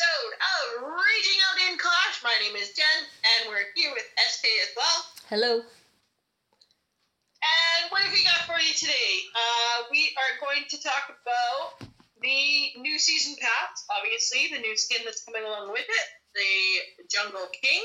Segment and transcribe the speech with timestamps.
[0.00, 2.24] episode of Raging Out in Clash.
[2.24, 4.98] My name is Jen, and we're here with SK as well.
[5.28, 5.52] Hello.
[5.60, 9.12] And what have we got for you today?
[9.36, 11.84] Uh, we are going to talk about
[12.24, 17.52] the new season pass, obviously, the new skin that's coming along with it, the Jungle
[17.60, 17.84] King.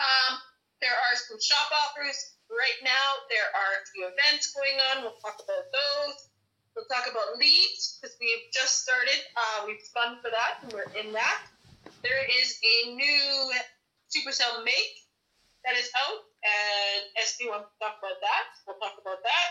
[0.00, 0.40] Um,
[0.80, 3.20] there are some shop offers right now.
[3.28, 5.04] There are a few events going on.
[5.04, 6.32] We'll talk about those.
[6.76, 9.16] We'll talk about leads because we've just started.
[9.32, 11.40] Uh, we've spun for that and we're in that.
[12.04, 13.24] There is a new
[14.12, 14.92] Supercell make
[15.64, 18.44] that is out, and SD wants to talk about that.
[18.68, 19.48] We'll talk about that.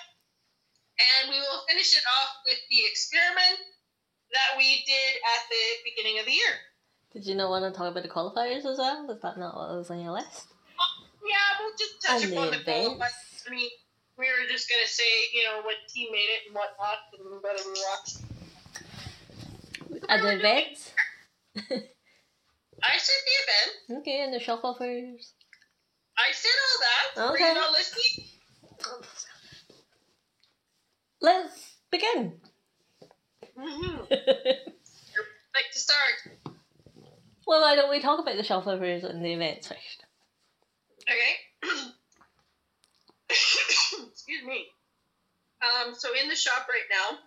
[0.96, 3.60] And we will finish it off with the experiment
[4.32, 6.54] that we did at the beginning of the year.
[7.12, 9.10] Did you not want to talk about the qualifiers as well?
[9.12, 10.54] Is that not what was on your list?
[11.26, 12.96] Yeah, we'll just touch And the upon the events.
[13.02, 13.48] qualifiers.
[13.48, 13.70] I mean,
[14.18, 17.64] we were just gonna say, you know, what team made it and whatnot, and whether
[17.70, 17.82] we.
[20.10, 20.92] At the events?
[21.58, 24.02] I said the event.
[24.02, 25.34] Okay, and the shop offers.
[26.18, 27.32] I said all that.
[27.32, 27.50] Were Okay.
[27.50, 28.26] you not listening?
[31.22, 32.34] Let's begin.
[33.58, 33.98] Mm-hmm.
[35.56, 36.36] Like to start.
[37.48, 40.04] well, why don't we talk about the shop offers and the events first?
[41.04, 41.82] Okay.
[44.12, 44.68] Excuse me.
[45.62, 47.18] Um, so in the shop right now,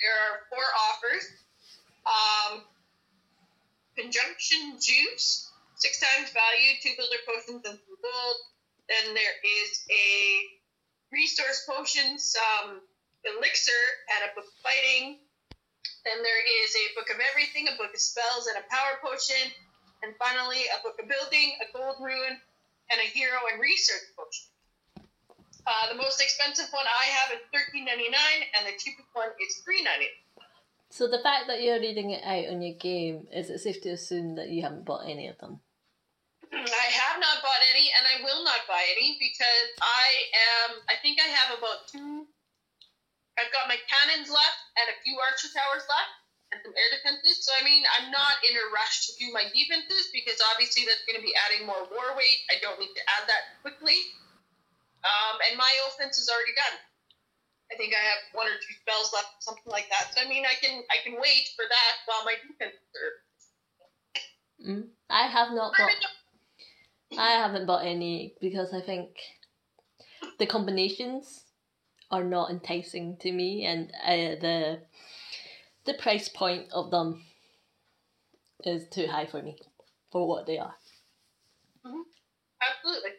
[0.00, 1.24] there are four offers.
[2.04, 2.62] Um,
[3.96, 8.38] conjunction juice, six times value, two builder potions and some gold.
[8.88, 10.08] Then there is a
[11.12, 12.82] resource potion, some
[13.24, 15.18] elixir, and a book of fighting.
[16.04, 19.48] Then there is a book of everything, a book of spells, and a power potion.
[20.04, 22.36] And finally, a book of building, a gold rune,
[22.92, 24.53] and a hero and research potion.
[25.66, 29.32] Uh, the most expensive one I have is thirteen ninety nine, and the cheapest one
[29.40, 30.12] is three ninety.
[30.92, 33.96] So the fact that you're reading it out on your game, is it safe to
[33.96, 35.58] assume that you haven't bought any of them?
[36.54, 40.06] I have not bought any, and I will not buy any because I
[40.54, 40.70] am.
[40.86, 42.28] I think I have about two.
[43.34, 46.14] I've got my cannons left and a few archer towers left
[46.54, 47.42] and some air defenses.
[47.42, 51.02] So I mean, I'm not in a rush to do my defenses because obviously that's
[51.08, 52.38] going to be adding more war weight.
[52.54, 53.98] I don't need to add that quickly.
[55.04, 56.80] Um, and my offense is already done.
[57.72, 60.14] I think I have one or two spells left, something like that.
[60.14, 63.12] So I mean, I can I can wait for that while my defense are.
[64.68, 64.88] Mm.
[65.10, 67.18] I have not bought.
[67.18, 69.10] I haven't bought any because I think
[70.38, 71.44] the combinations
[72.10, 74.80] are not enticing to me, and uh, the
[75.84, 77.24] the price point of them
[78.64, 79.56] is too high for me
[80.10, 80.74] for what they are.
[82.62, 83.10] Absolutely.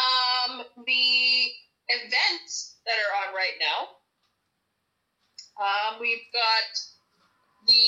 [0.00, 1.52] Um, the
[1.88, 4.00] events that are on right now.
[5.60, 6.70] Um, we've got
[7.66, 7.84] the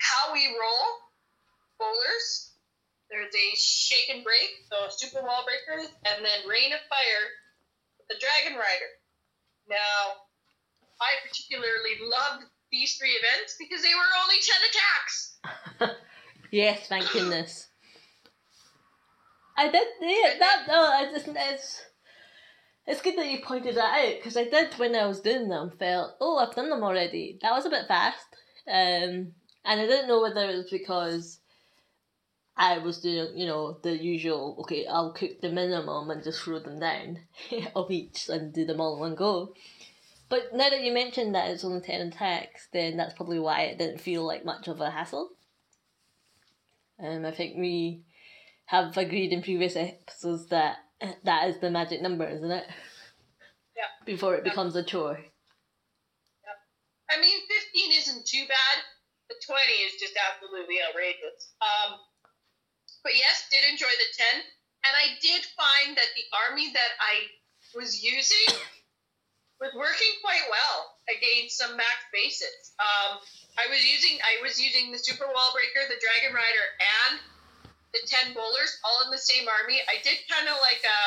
[0.00, 0.84] How We Roll
[1.78, 2.52] bowlers.
[3.10, 7.26] There's a Shake and Break, so Super Wall Breakers, and then Rain of Fire
[8.08, 8.90] the Dragon Rider.
[9.68, 10.28] Now,
[11.00, 15.96] I particularly loved these three events because they were only 10 attacks.
[16.50, 17.66] Yes, thank goodness.
[19.56, 20.64] I did yeah, that.
[20.68, 21.82] No, I just it's
[22.86, 25.72] it's good that you pointed that out because I did when I was doing them.
[25.78, 27.38] Felt oh, I've done them already.
[27.42, 28.26] That was a bit fast,
[28.66, 28.72] um,
[29.64, 31.38] and I didn't know whether it was because
[32.56, 34.56] I was doing you know the usual.
[34.62, 37.20] Okay, I'll cook the minimum and just throw them down
[37.76, 39.54] of each and do them all in one go.
[40.28, 43.78] But now that you mentioned that it's only ten attacks, then that's probably why it
[43.78, 45.30] didn't feel like much of a hassle.
[46.98, 48.02] Um, I think we
[48.66, 50.76] have agreed in previous episodes that
[51.24, 52.64] that is the magic number, isn't it?
[53.76, 53.90] Yeah.
[54.06, 55.18] Before it becomes a chore.
[55.18, 56.58] Yeah.
[57.10, 57.38] I mean,
[57.74, 58.76] 15 isn't too bad.
[59.28, 61.52] The 20 is just absolutely outrageous.
[61.60, 61.98] Um,
[63.02, 64.10] but yes, did enjoy the
[64.40, 64.40] 10.
[64.84, 67.28] And I did find that the army that I
[67.76, 68.56] was using
[69.60, 72.76] was working quite well against some max bases.
[72.80, 73.20] Um,
[73.56, 77.20] I was using I was using the Super Wall Breaker, the Dragon Rider, and
[77.94, 79.78] the 10 bowlers all in the same army.
[79.86, 81.00] I did kind of like a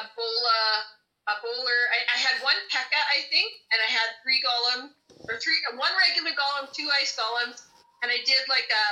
[0.00, 0.60] a bola
[1.28, 1.80] a bowler.
[1.92, 4.90] I, I had one P.E.K.K.A, I think, and I had three golem
[5.28, 7.60] or three one regular golem, two ice golems,
[8.02, 8.84] and I did like a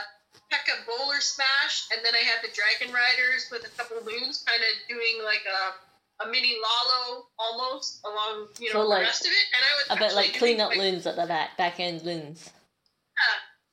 [0.53, 4.61] P.E.K.K.A bowler smash, and then I had the dragon riders with a couple loons, kind
[4.61, 5.89] of doing like a
[6.21, 9.73] a mini Lalo almost along you know So, like, the rest of it, and I
[9.79, 12.51] was A bit like clean up doing loons at the back, back end loons.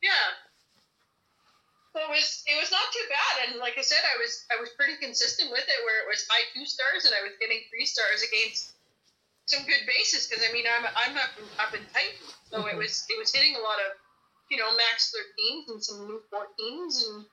[0.02, 0.45] yeah, yeah.
[1.96, 4.60] So it was it was not too bad, and like I said, I was I
[4.60, 7.64] was pretty consistent with it, where it was high two stars, and I was getting
[7.72, 8.76] three stars against
[9.48, 10.28] some good bases.
[10.28, 12.84] Because I mean, I'm I'm up up in Titan, so it Mhm.
[12.84, 13.96] was it was hitting a lot of
[14.52, 17.26] you know, max 13s and some new 14s, and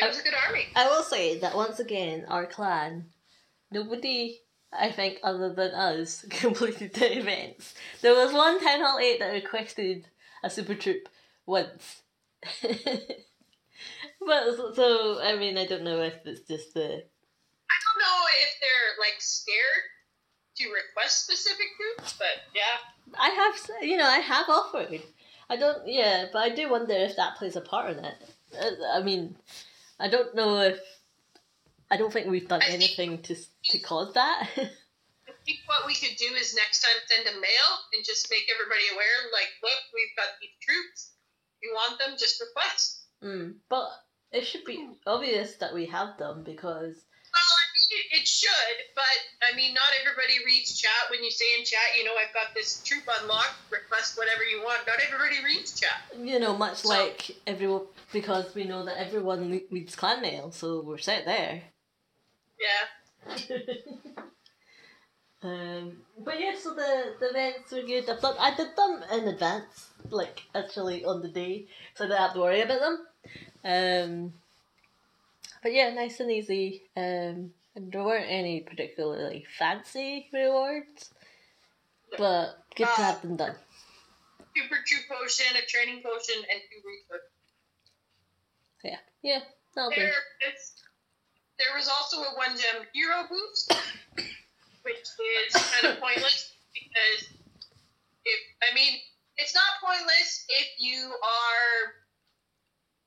[0.00, 0.68] it was a good army.
[0.76, 3.10] I will say that once again, our clan,
[3.72, 4.40] nobody,
[4.72, 7.74] I think, other than us, completed the events.
[8.02, 10.06] There was one Town Hall 8 that requested
[10.44, 11.08] a super troop
[11.44, 12.02] once.
[14.26, 16.82] but so, I mean, I don't know if it's just the.
[16.84, 19.84] I don't know if they're like scared
[20.56, 23.18] to request specific troops, but yeah.
[23.18, 25.00] I have, you know, I have offered.
[25.50, 28.14] I don't, yeah, but I do wonder if that plays a part in it.
[28.58, 29.36] Uh, I mean,
[30.00, 30.78] I don't know if.
[31.90, 33.36] I don't think we've done I think- anything to
[33.70, 34.48] to cause that.
[34.56, 38.48] I think what we could do is next time send a mail and just make
[38.48, 41.12] everybody aware, like, look, we've got these troops.
[41.60, 43.03] If you want them, just request.
[43.24, 43.88] Mm, but
[44.32, 46.94] it should be obvious that we have them because
[47.34, 49.18] Well, I mean, it, it should, but
[49.52, 51.10] I mean, not everybody reads chat.
[51.10, 54.62] When you say in chat, you know, I've got this troop unlocked, request whatever you
[54.62, 54.86] want.
[54.86, 56.00] Not everybody reads chat.
[56.18, 60.50] you know, much So- like everyone because we know that everyone le- reads clan mail,
[60.52, 61.62] so we're set there.
[62.60, 63.26] Yeah.
[65.42, 68.08] um, but yeah, so the, the events were good.
[68.08, 72.20] I've done, I did them in advance, like actually on the day, so I didn't
[72.20, 73.06] have to worry about them.
[73.64, 74.34] Um,
[75.62, 76.82] but yeah, nice and easy.
[76.96, 81.10] Um, and there weren't any particularly fancy rewards,
[82.16, 83.54] but good to have them done.
[84.54, 87.30] Super troop potion, a training potion, and two resources.
[88.84, 89.40] Yeah, yeah,
[89.74, 89.90] that'll.
[89.90, 90.12] There.
[91.56, 93.72] There was also a one gem hero boost,
[94.82, 97.30] which is kind of pointless because
[98.24, 98.98] if I mean
[99.36, 102.03] it's not pointless if you are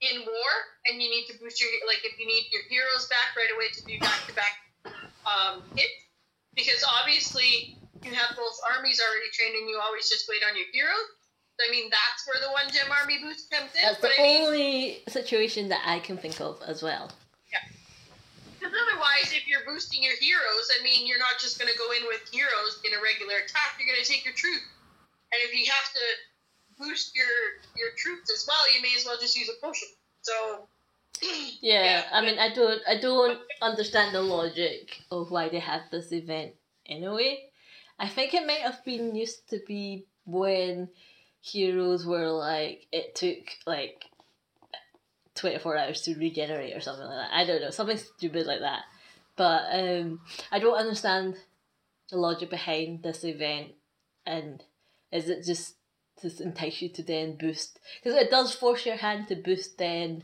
[0.02, 0.52] in war
[0.86, 3.66] and you need to boost your like if you need your heroes back right away
[3.74, 4.54] to do back to back
[5.26, 5.90] um hits
[6.54, 10.70] because obviously you have both armies already trained and you always just wait on your
[10.74, 11.10] heroes.
[11.58, 13.82] I mean that's where the one gem army boost comes in.
[13.82, 14.74] That's the I mean, only
[15.10, 17.10] situation that I can think of as well.
[17.50, 17.66] Yeah,
[18.54, 21.90] because otherwise, if you're boosting your heroes, I mean, you're not just going to go
[21.98, 23.82] in with heroes in a regular attack.
[23.82, 24.62] You're going to take your troop,
[25.34, 26.06] and if you have to
[26.80, 27.26] boost your
[27.78, 29.88] your troops as well, you may as well just use a potion.
[30.22, 30.68] So,
[31.62, 35.82] Yeah, Yeah, I mean, I don't, I don't understand the logic of why they have
[35.92, 36.54] this event
[36.86, 37.50] anyway.
[38.00, 40.90] I think it might have been used to be when
[41.42, 44.06] heroes were like it took like
[45.34, 47.34] twenty four hours to regenerate or something like that.
[47.34, 48.84] I don't know, something stupid like that.
[49.36, 50.20] But um,
[50.52, 51.38] I don't understand
[52.10, 53.70] the logic behind this event,
[54.26, 54.64] and
[55.12, 55.77] is it just
[56.22, 57.80] to entice you to then boost?
[58.02, 60.24] Because it does force your hand to boost then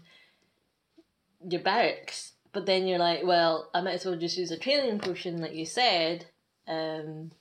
[1.48, 2.34] your barracks.
[2.52, 5.56] But then you're like, well, I might as well just use a training potion, like
[5.56, 6.26] you said,
[6.68, 7.32] um,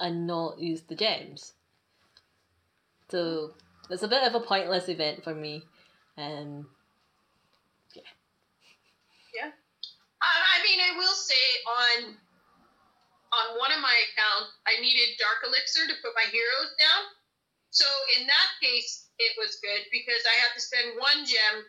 [0.00, 1.52] and not use the gems.
[3.08, 3.54] So
[3.88, 5.62] it's a bit of a pointless event for me.
[6.16, 6.66] Um,
[10.18, 12.16] um, I mean, I will say on
[13.28, 17.17] on one of my accounts, I needed Dark Elixir to put my heroes down.
[17.70, 17.86] So
[18.18, 21.64] in that case, it was good because I had to spend one gem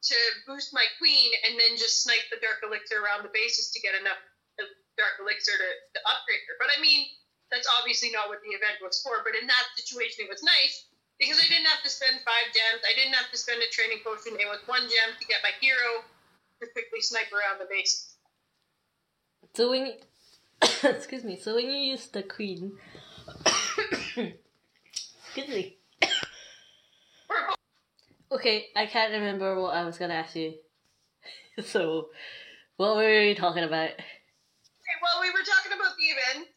[0.00, 3.82] to boost my queen and then just snipe the Dark Elixir around the bases to
[3.84, 4.20] get enough
[5.00, 6.60] Dark Elixir to, to upgrade her.
[6.60, 7.08] But I mean,
[7.48, 9.24] that's obviously not what the event was for.
[9.24, 12.84] But in that situation, it was nice because I didn't have to spend five gems.
[12.84, 14.36] I didn't have to spend a training potion.
[14.36, 16.04] It was one gem to get my hero
[16.60, 18.12] to quickly snipe around the base.
[19.56, 19.94] so when you,
[20.84, 22.76] excuse me, so when you use the queen,
[25.34, 25.76] excuse me.
[28.32, 30.54] Okay, I can't remember what I was gonna ask you.
[31.64, 32.10] so,
[32.76, 33.90] what were we talking about?
[35.02, 36.48] Well, we were talking about the event,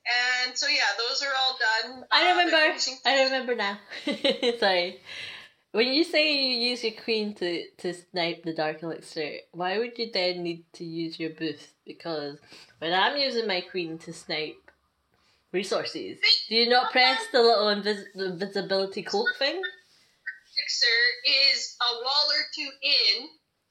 [0.46, 2.03] and so yeah, those are all done.
[2.12, 2.68] I Uh, they're remember.
[2.80, 3.80] finishing- I remember now.
[4.60, 5.00] Sorry.
[5.72, 9.98] When you say you use your queen to, to snipe the dark elixir, why would
[9.98, 11.70] you then need to use your boost?
[11.88, 12.38] Because
[12.77, 14.62] when I'm using my queen to snipe
[15.54, 16.18] resources,
[16.50, 19.56] do you not press the little invis- invisibility cloak thing?
[19.56, 21.00] Elixir
[21.54, 23.28] is a wall or two in,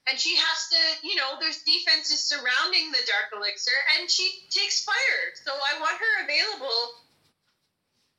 [0.07, 4.83] and she has to, you know, there's defenses surrounding the Dark Elixir, and she takes
[4.83, 5.23] fire.
[5.43, 6.81] So I want her available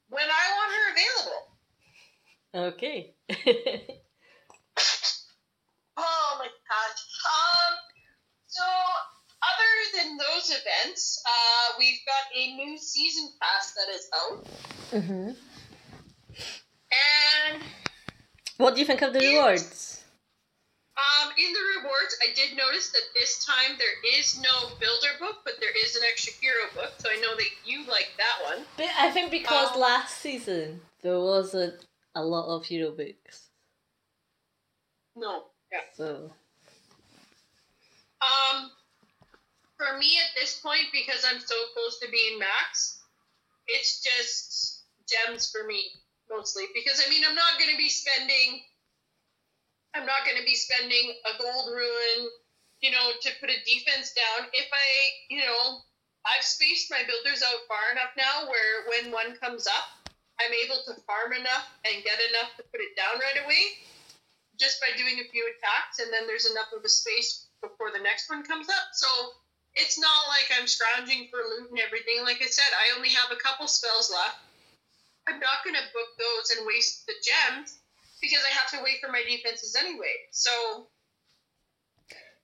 [0.08, 2.74] when I want her available.
[2.76, 3.14] Okay.
[5.96, 7.00] Oh my gosh.
[7.22, 7.74] Um,
[8.46, 8.62] so
[9.54, 14.46] other than those events, uh, we've got a new season pass that is out,
[14.90, 15.30] hmm
[16.94, 17.62] and
[18.56, 20.02] What do you think of the rewards?
[20.96, 25.38] Um, in the rewards, I did notice that this time there is no builder book,
[25.44, 28.64] but there is an extra hero book, so I know that you like that one.
[28.76, 31.84] But I think because Um, last season there wasn't
[32.14, 33.48] a lot of hero books.
[35.16, 35.44] No.
[35.72, 35.80] Yeah.
[35.96, 36.30] So
[38.22, 38.70] Um,
[39.84, 43.04] for me at this point, because I'm so close to being max,
[43.68, 46.00] it's just gems for me
[46.32, 46.64] mostly.
[46.72, 48.64] Because I mean, I'm not going to be spending,
[49.92, 52.32] I'm not going to be spending a gold rune,
[52.80, 54.48] you know, to put a defense down.
[54.56, 54.88] If I,
[55.28, 55.84] you know,
[56.24, 60.08] I've spaced my builders out far enough now where when one comes up,
[60.40, 63.84] I'm able to farm enough and get enough to put it down right away
[64.58, 68.02] just by doing a few attacks, and then there's enough of a space before the
[68.02, 68.86] next one comes up.
[68.94, 69.08] So
[69.76, 72.22] it's not like I'm scrounging for loot and everything.
[72.24, 74.38] Like I said, I only have a couple spells left.
[75.28, 77.78] I'm not going to book those and waste the gems
[78.20, 80.14] because I have to wait for my defenses anyway.
[80.30, 80.50] So,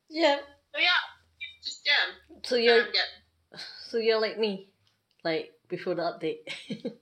[0.09, 0.39] yeah.
[0.75, 1.01] so yeah,
[1.63, 2.41] just gem.
[2.43, 2.87] So you're
[3.89, 4.69] so you're like me,
[5.25, 6.97] like before the update.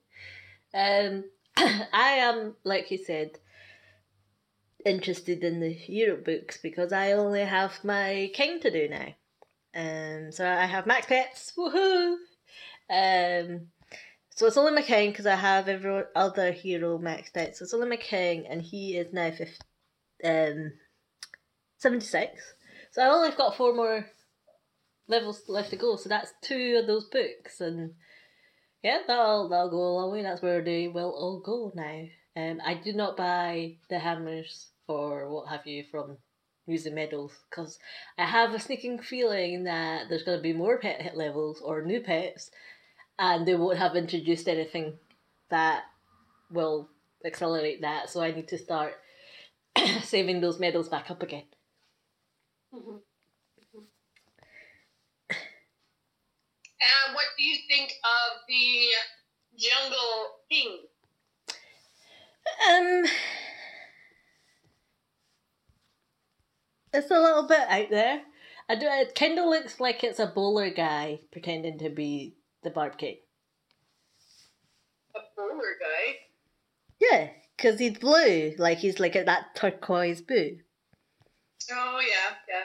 [0.74, 1.24] um,
[1.92, 3.38] I am like you said
[4.84, 9.14] interested in the hero books because I only have my king to do now.
[9.74, 11.52] Um, so I have max pets.
[11.56, 12.16] Woohoo!
[12.90, 13.68] Um,
[14.30, 17.56] so it's only king because I have every other hero maxed out.
[17.56, 19.56] So it's only king, and he is now 50,
[20.24, 20.72] um,
[21.78, 22.54] 76.
[22.92, 24.06] So I've only got four more
[25.08, 25.96] levels left to go.
[25.96, 27.94] So that's two of those books, and
[28.82, 30.22] yeah, that'll that'll go a long way.
[30.22, 32.04] That's where they will all go now.
[32.36, 36.18] Um, I do not buy the hammers or what have you from
[36.68, 37.78] using medals because
[38.18, 41.82] I have a sneaking feeling that there's going to be more pet hit levels or
[41.82, 42.50] new pets,
[43.18, 44.98] and they won't have introduced anything
[45.50, 45.84] that
[46.50, 46.88] will
[47.24, 48.10] accelerate that.
[48.10, 48.94] So I need to start
[50.02, 51.44] saving those medals back up again.
[52.74, 53.00] Mhm.
[56.80, 58.88] And what do you think of the
[59.56, 60.78] Jungle King?
[62.70, 63.04] Um,
[66.92, 68.22] it's a little bit out there.
[68.68, 68.86] I do.
[68.86, 73.16] It kind of looks like it's a bowler guy pretending to be the Barb King.
[75.16, 76.16] A bowler guy.
[77.00, 80.58] Yeah, because he's blue, like he's like at that turquoise blue.
[81.70, 82.64] Oh yeah, yeah.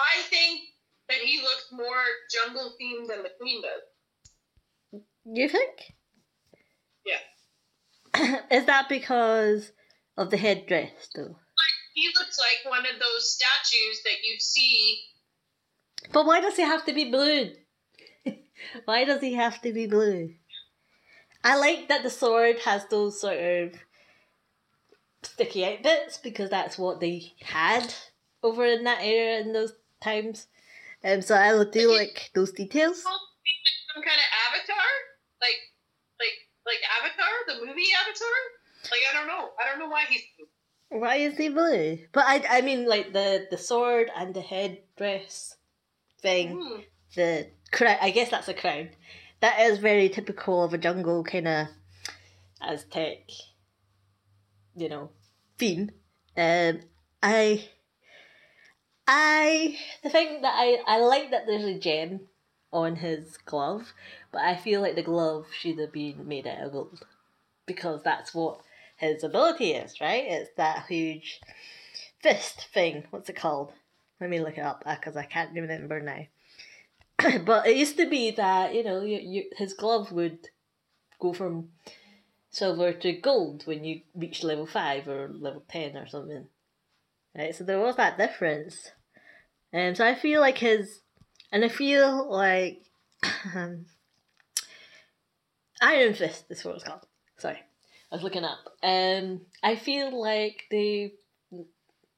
[0.00, 0.60] I think
[1.08, 5.02] that he looks more jungle themed than the queen does.
[5.24, 5.94] You think?
[7.04, 8.40] Yeah.
[8.50, 9.72] Is that because
[10.16, 11.36] of the headdress, though?
[11.98, 15.00] He looks like one of those statues that you see.
[16.12, 17.50] But why does he have to be blue?
[18.84, 20.34] why does he have to be blue?
[21.42, 23.74] I like that the sword has those sort of
[25.24, 27.92] sticky out bits because that's what they had
[28.44, 30.46] over in that era in those times.
[31.02, 33.02] Um, so I do like those details.
[33.02, 34.86] Some kind of avatar,
[35.40, 35.58] like,
[36.20, 38.38] like, like Avatar, the movie Avatar.
[38.92, 39.50] Like I don't know.
[39.58, 40.22] I don't know why he's.
[40.90, 41.98] Why is he blue?
[42.12, 45.56] But I, I mean, like the the sword and the headdress
[46.20, 46.80] thing, Hmm.
[47.14, 47.98] the crown.
[48.00, 48.90] I guess that's a crown.
[49.40, 51.66] That is very typical of a jungle kind of
[52.60, 53.30] Aztec,
[54.74, 55.10] you know,
[55.58, 55.90] theme.
[56.36, 56.80] Um,
[57.22, 57.68] I,
[59.06, 62.20] I, the thing that I I like that there's a gem
[62.72, 63.92] on his glove,
[64.32, 67.04] but I feel like the glove should have been made out of gold
[67.66, 68.60] because that's what
[68.98, 70.24] his ability is, right?
[70.26, 71.40] It's that huge
[72.22, 73.04] fist thing.
[73.10, 73.72] What's it called?
[74.20, 76.26] Let me look it up because I can't remember now.
[77.44, 80.48] but it used to be that you know you, you, his glove would
[81.20, 81.68] go from
[82.50, 86.46] silver to gold when you reach level five or level ten or something.
[87.36, 88.90] Right, so there was that difference.
[89.72, 91.02] Um, so I feel like his,
[91.52, 92.82] and I feel like
[93.54, 93.86] um,
[95.80, 97.06] Iron Fist is what it's called.
[97.36, 97.58] Sorry,
[98.10, 98.58] I was looking up.
[98.82, 101.12] Um, I feel like they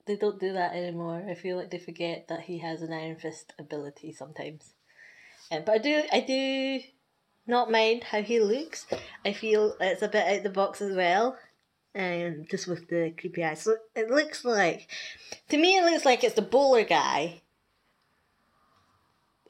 [0.06, 1.24] they don't do that anymore.
[1.28, 4.74] I feel like they forget that he has an Iron Fist ability sometimes.
[5.50, 6.80] Um, but I do I do
[7.46, 8.86] not mind how he looks.
[9.24, 11.36] I feel it's a bit out the box as well.
[11.92, 13.62] Um, just with the creepy eyes.
[13.62, 14.88] So it looks like,
[15.48, 17.42] to me, it looks like it's the bowler guy,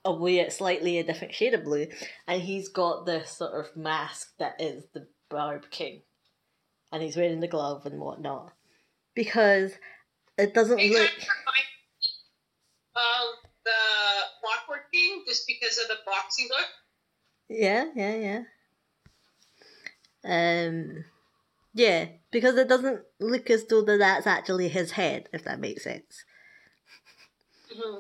[0.07, 1.89] albeit slightly a different shade of blue,
[2.27, 6.01] and he's got this sort of mask that is the Barb King,
[6.93, 8.53] and he's wearing the glove and whatnot,
[9.15, 9.73] because
[10.39, 11.01] it doesn't It look.
[11.01, 11.69] of reminds
[12.01, 12.09] me
[12.97, 13.71] of the
[14.41, 16.69] Clockwork King, just because of the boxy look.
[17.49, 18.43] Yeah, yeah,
[20.25, 20.65] yeah.
[20.65, 21.05] Um,
[21.75, 25.85] yeah, because it doesn't look as though that that's actually his head, if that makes
[25.85, 26.25] sense.
[27.73, 27.99] Mm-hmm.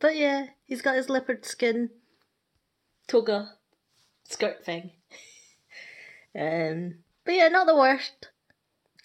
[0.00, 1.90] But yeah, he's got his leopard skin
[3.08, 3.54] toga
[4.24, 4.92] skirt thing.
[6.38, 8.28] um, but yeah, not the worst.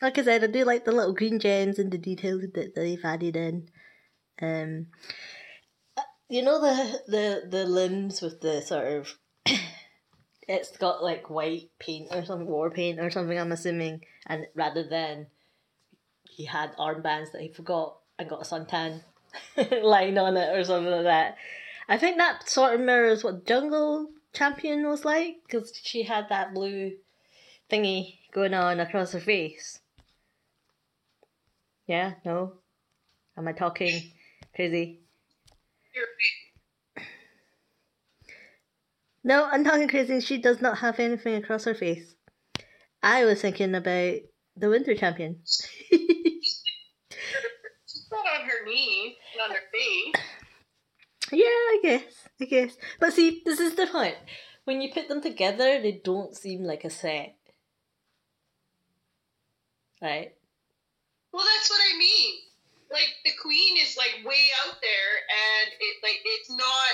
[0.01, 3.03] like I said, I do like the little green gems and the details that they've
[3.03, 3.69] added in.
[4.41, 4.87] Um,
[6.29, 9.17] you know the the the limbs with the sort of
[10.47, 13.37] it's got like white paint or something, war paint or something.
[13.37, 15.27] I'm assuming, and rather than
[16.29, 19.01] he had armbands that he forgot and got a suntan
[19.83, 21.37] line on it or something like that.
[21.87, 26.53] I think that sort of mirrors what Jungle Champion was like because she had that
[26.53, 26.93] blue
[27.73, 29.79] thingy going on across her face.
[31.87, 32.53] Yeah, no?
[33.35, 34.11] Am I talking
[34.55, 35.01] crazy?
[39.23, 40.19] No, I'm talking crazy.
[40.19, 42.15] She does not have anything across her face.
[43.01, 44.17] I was thinking about
[44.55, 45.39] the Winter Champion.
[45.45, 46.61] She's
[48.11, 50.21] not on her knees, not on her face.
[51.31, 52.27] Yeah, I guess.
[52.39, 52.77] I guess.
[52.99, 54.15] But see, this is the point.
[54.65, 57.35] When you put them together, they don't seem like a set.
[60.03, 60.35] Right?
[61.31, 62.43] Well, that's what I mean.
[62.91, 66.93] Like the queen is like way out there, and it like it's not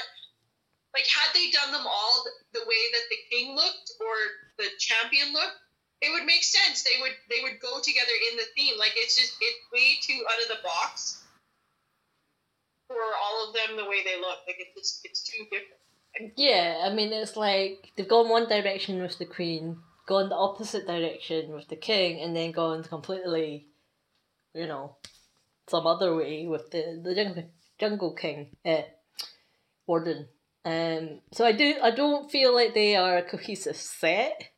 [0.93, 2.23] like had they done them all
[2.53, 4.15] the way that the king looked or
[4.61, 5.57] the champion looked,
[6.01, 6.85] it would make sense.
[6.85, 8.77] They would they would go together in the theme.
[8.77, 11.25] Like it's just it's way too out of the box
[12.87, 14.39] for all of them the way they look.
[14.47, 16.37] Like it's just it's too different.
[16.37, 19.77] Yeah, I mean it's like they've gone one direction with the queen,
[20.09, 23.67] gone the opposite direction with the king, and then gone completely,
[24.55, 24.95] you know,
[25.67, 27.43] some other way with the the jungle
[27.77, 28.81] jungle king, uh,
[29.85, 30.27] warden.
[30.65, 34.49] Um, so I do I don't feel like they are a cohesive set,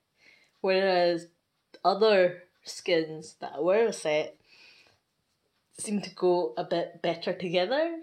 [0.61, 1.27] whereas
[1.83, 4.37] other skins that were a set
[5.77, 7.97] seem to go a bit better together.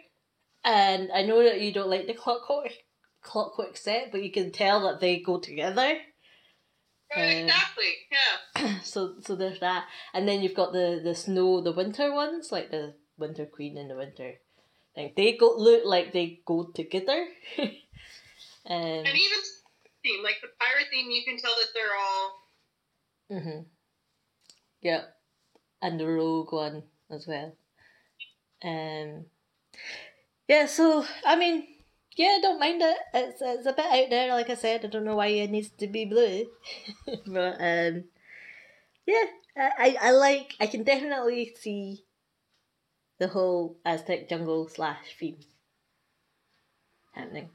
[0.64, 2.72] And I know that you don't like the clockwork
[3.22, 5.96] clockwork set, but you can tell that they go together.
[7.14, 7.92] Right, Um, exactly.
[8.12, 8.80] Yeah.
[8.82, 12.70] so so there's that, and then you've got the the snow, the winter ones, like
[12.70, 14.34] the winter queen and the winter.
[14.96, 17.28] Like they go look like they go together.
[17.58, 17.72] um,
[18.66, 19.38] And even
[20.02, 22.34] theme, like the pirate theme, you can tell that they're all
[23.30, 23.60] hmm
[24.80, 25.04] Yeah,
[25.82, 27.56] and the rogue one as well.
[28.62, 29.26] Um,
[30.48, 30.66] yeah.
[30.66, 31.66] So I mean,
[32.18, 32.98] yeah, I don't mind it.
[33.14, 34.34] It's it's a bit out there.
[34.34, 36.46] Like I said, I don't know why it needs to be blue,
[37.26, 38.04] but um,
[39.06, 39.24] yeah,
[39.56, 40.54] I, I like.
[40.58, 42.04] I can definitely see
[43.20, 45.38] the whole Aztec jungle slash theme
[47.12, 47.50] happening.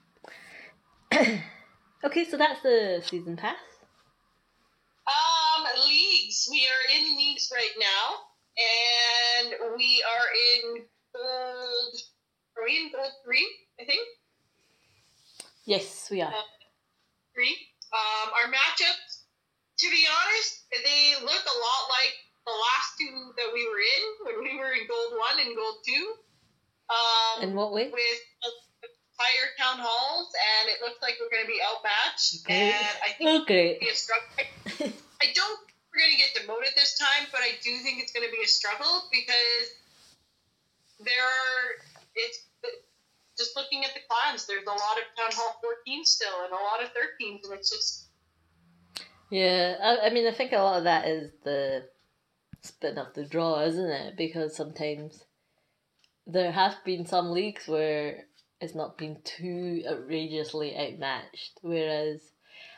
[1.13, 3.57] okay, so that's the season pass.
[5.05, 6.47] Um, leagues.
[6.49, 8.15] We are in leagues right now,
[9.43, 11.95] and we are in gold.
[12.57, 13.45] Are we in gold three?
[13.77, 14.07] I think
[15.65, 16.33] Yes, we are.
[17.33, 17.55] three.
[17.93, 19.23] Um, our matchups,
[19.79, 22.13] to be honest, they look a lot like
[22.45, 25.77] the last two that we were in when we were in gold one and gold
[25.85, 26.05] two.
[26.91, 27.87] Um, In what way?
[27.93, 28.21] with
[29.15, 32.43] higher town halls, and it looks like we're going to be outmatched.
[32.43, 32.73] Great.
[32.75, 33.79] And I think Oh, great.
[33.79, 34.27] be a struggle.
[35.21, 38.11] I don't think we're going to get demoted this time, but I do think it's
[38.11, 39.67] going to be a struggle because
[40.99, 41.63] there are.
[42.17, 42.41] It's
[43.43, 44.45] just looking at the clans.
[44.45, 47.69] There's a lot of Town Hall 14 still, and a lot of 13s, and it's
[47.69, 48.07] just
[49.29, 51.85] Yeah, I, I mean, I think a lot of that is the
[52.61, 54.17] spin of the draw, isn't it?
[54.17, 55.23] Because sometimes
[56.25, 58.25] there have been some leagues where
[58.61, 61.59] it's not been too outrageously outmatched.
[61.61, 62.21] Whereas,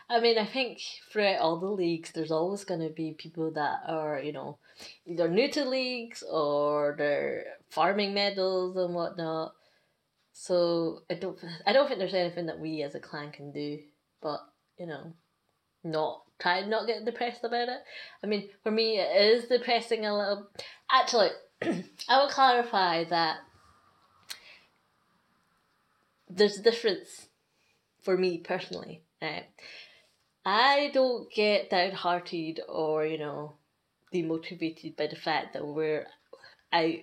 [0.09, 0.79] I mean, I think
[1.11, 4.57] throughout all the leagues, there's always going to be people that are, you know,
[5.05, 9.53] either new to leagues or they're farming medals and whatnot.
[10.37, 13.79] So I don't, I don't think there's anything that we as a clan can do,
[14.21, 14.41] but
[14.77, 15.13] you know,
[15.81, 17.79] not try not get depressed about it.
[18.21, 20.47] I mean, for me, it is depressing a little.
[20.91, 21.29] Actually,
[21.61, 23.37] I will clarify that
[26.29, 27.29] there's a difference
[28.01, 29.03] for me personally.
[29.21, 29.45] Right?
[30.45, 33.53] I don't get downhearted or you know
[34.13, 36.07] demotivated by the fact that we're
[36.73, 36.99] out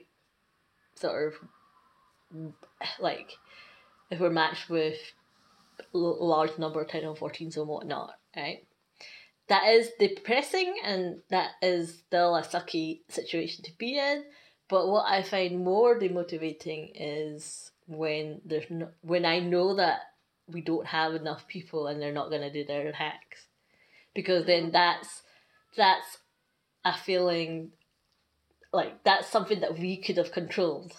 [0.97, 2.53] sort of
[3.01, 3.33] like
[4.11, 4.99] if we're matched with
[5.95, 8.67] l- large number of Town Hall 14s and whatnot, right?
[9.49, 14.25] That is depressing and that is still a sucky situation to be in.
[14.69, 20.01] But what I find more demotivating is when there's no, when I know that
[20.47, 23.47] we don't have enough people and they're not gonna do their hacks,
[24.15, 24.73] because then mm-hmm.
[24.73, 25.23] that's
[25.77, 26.19] that's
[26.85, 27.73] a feeling
[28.73, 30.93] like that's something that we could have controlled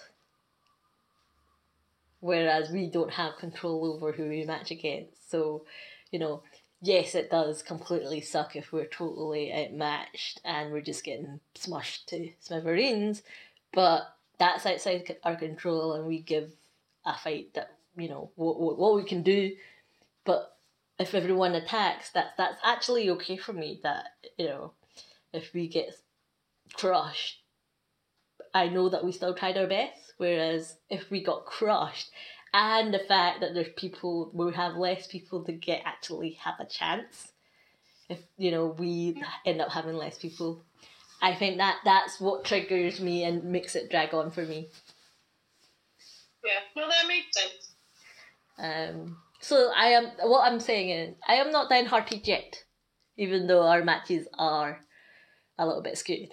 [2.24, 5.30] whereas we don't have control over who we match against.
[5.30, 5.66] So,
[6.10, 6.42] you know,
[6.82, 12.30] yes, it does completely suck if we're totally outmatched and we're just getting smushed to
[12.40, 13.24] smithereens,
[13.74, 14.04] but
[14.40, 16.54] that's outside our control and we give
[17.06, 19.52] a fight that, you know, what, what, what we can do.
[20.24, 20.56] But
[21.00, 24.06] if everyone attacks, that, that's actually okay for me that,
[24.38, 24.72] you know,
[25.34, 25.94] if we get
[26.72, 27.42] crushed,
[28.54, 30.13] I know that we still tried our best.
[30.24, 32.10] Whereas if we got crushed,
[32.54, 36.66] and the fact that there's people we have less people to get actually have a
[36.66, 37.34] chance
[38.08, 40.64] if you know we end up having less people
[41.22, 44.70] i think that that's what triggers me and makes it drag on for me.
[46.46, 47.72] Yeah no that makes sense.
[48.58, 52.64] Um so i am what i'm saying is i am not downhearted yet
[53.18, 54.80] even though our matches are
[55.58, 56.32] a little bit skewed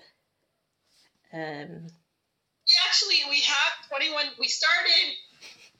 [1.32, 1.86] um
[3.00, 5.16] actually we have 21 we started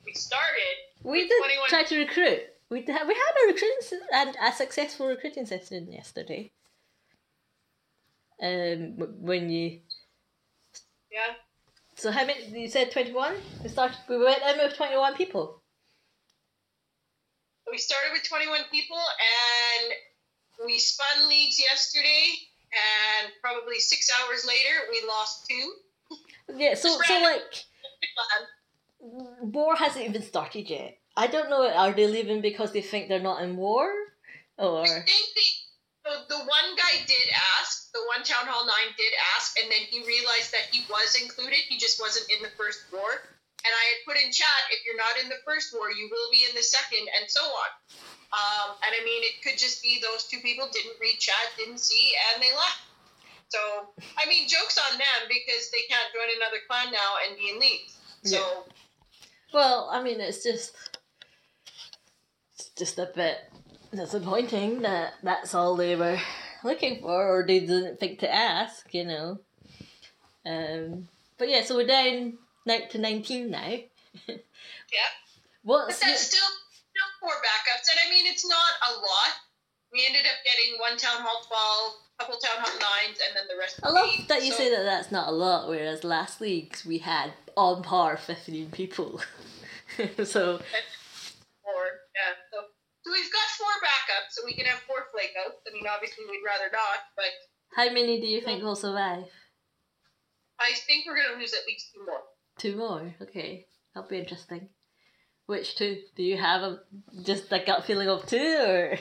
[0.04, 0.76] we started.
[1.02, 1.68] We did 21...
[1.68, 2.40] try to recruit.
[2.70, 6.52] We had, we had a recruiting and a successful recruiting session yesterday.
[8.42, 9.80] Um, when you.
[11.12, 11.34] Yeah.
[11.96, 12.46] So how many?
[12.46, 13.34] You said twenty one.
[13.62, 13.98] We started.
[14.08, 15.60] We went in with twenty one people.
[17.70, 19.92] We started with twenty one people, and
[20.64, 22.32] we spun leagues yesterday,
[22.72, 25.74] and probably six hours later, we lost two.
[26.56, 26.74] Yeah.
[26.74, 27.64] So so like.
[29.40, 30.98] war hasn't even started yet.
[31.16, 31.68] I don't know.
[31.68, 33.90] Are they leaving because they think they're not in war,
[34.58, 34.82] or?
[34.82, 35.26] I think
[36.04, 37.92] the the one guy did ask.
[37.92, 41.58] The one town hall nine did ask, and then he realized that he was included.
[41.66, 43.10] He just wasn't in the first war.
[43.60, 46.32] And I had put in chat, if you're not in the first war, you will
[46.32, 47.70] be in the second, and so on.
[48.32, 51.82] Um, and I mean, it could just be those two people didn't read chat, didn't
[51.82, 52.89] see, and they left.
[53.50, 53.58] So,
[54.16, 57.58] I mean, jokes on them because they can't join another clan now and be in
[57.58, 57.98] leagues.
[58.22, 58.72] So, yeah.
[59.52, 60.72] Well, I mean, it's just
[62.54, 63.38] it's just a bit
[63.92, 66.18] disappointing that that's all they were
[66.62, 69.40] looking for, or they didn't think to ask, you know.
[70.46, 72.38] Um, but yeah, so we're down
[72.90, 73.66] to nineteen now.
[74.28, 74.36] yeah.
[75.62, 79.32] What's but that's still still four backups, and I mean it's not a lot.
[79.92, 83.58] We ended up getting one town hall twelve, couple town hall nines, and then the
[83.58, 83.80] rest.
[83.82, 84.58] I love eight, that you so.
[84.58, 89.20] say that that's not a lot, whereas last leagues we had on par fifteen people.
[90.24, 90.58] so.
[91.62, 92.38] Four, yeah.
[92.52, 92.70] So,
[93.02, 95.58] so we've got four backups, so we can have four flakeouts.
[95.66, 97.26] I mean, obviously we'd rather not, but.
[97.74, 99.24] How many do you think will survive?
[100.60, 102.20] I think we're gonna lose at least two more.
[102.58, 104.68] Two more, okay, that'll be interesting.
[105.46, 105.98] Which two?
[106.14, 106.80] Do you have a
[107.24, 108.98] just a gut feeling of two, or?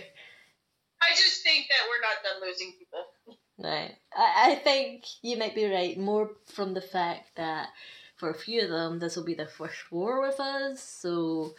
[1.01, 3.37] I just think that we're not done losing people.
[3.57, 3.95] Right.
[4.15, 7.69] I, I think you might be right, more from the fact that
[8.15, 11.53] for a few of them, this will be their first war with us, so,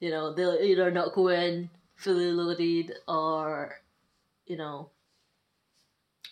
[0.00, 3.74] you know, they'll either not go in fully loaded or,
[4.46, 4.90] you know,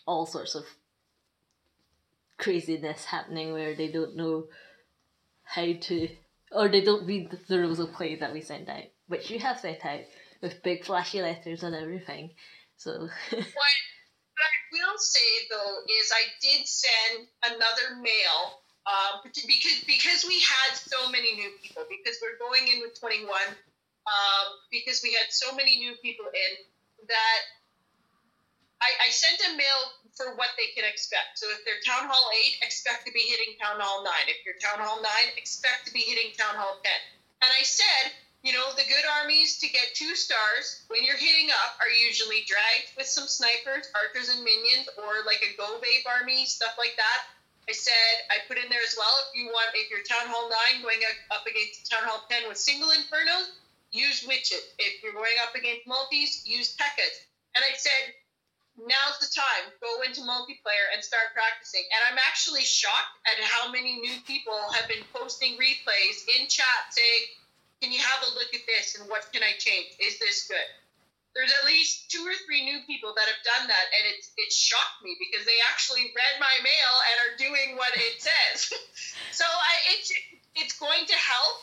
[0.07, 0.65] all sorts of
[2.39, 4.45] craziness happening where they don't know
[5.45, 6.09] how to,
[6.53, 9.59] or they don't read the rules of play that we send out, which you have
[9.59, 10.01] sent out
[10.43, 12.31] with big flashy letters and everything.
[12.77, 13.09] So.
[13.31, 13.75] what,
[14.37, 20.77] I will say though is I did send another mail um, because because we had
[20.77, 23.27] so many new people because we're going in with 21
[24.07, 26.53] um, because we had so many new people in
[27.09, 27.41] that
[28.81, 29.81] I, I sent a mail
[30.15, 31.41] for what they can expect.
[31.41, 32.29] So if they're Town Hall
[32.61, 34.13] 8, expect to be hitting Town Hall 9.
[34.29, 36.93] If you're Town Hall 9, expect to be hitting Town Hall 10.
[37.45, 41.51] And I said, you know, the good armies to get two stars when you're hitting
[41.51, 46.07] up are usually dragged with some snipers, archers, and minions, or like a Go Babe
[46.07, 47.21] army, stuff like that.
[47.67, 50.47] I said I put in there as well if you want if you're Town Hall
[50.47, 51.03] nine going
[51.35, 53.59] up against Town Hall ten with single infernos,
[53.91, 54.63] use witches.
[54.79, 57.27] If you're going up against multis, use P.E.K.K.A.s.
[57.59, 58.15] And I said
[58.79, 59.73] now's the time.
[59.81, 61.83] Go into multiplayer and start practicing.
[61.91, 66.93] And I'm actually shocked at how many new people have been posting replays in chat
[66.93, 67.25] saying,
[67.87, 69.95] Can you have a look at this and what can I change?
[70.03, 70.67] Is this good?
[71.37, 74.49] there's at least two or three new people that have done that, and it's it
[74.49, 78.73] shocked me because they actually read my mail and are doing what it says.
[79.31, 80.09] so I, it's
[80.57, 81.61] it's going to help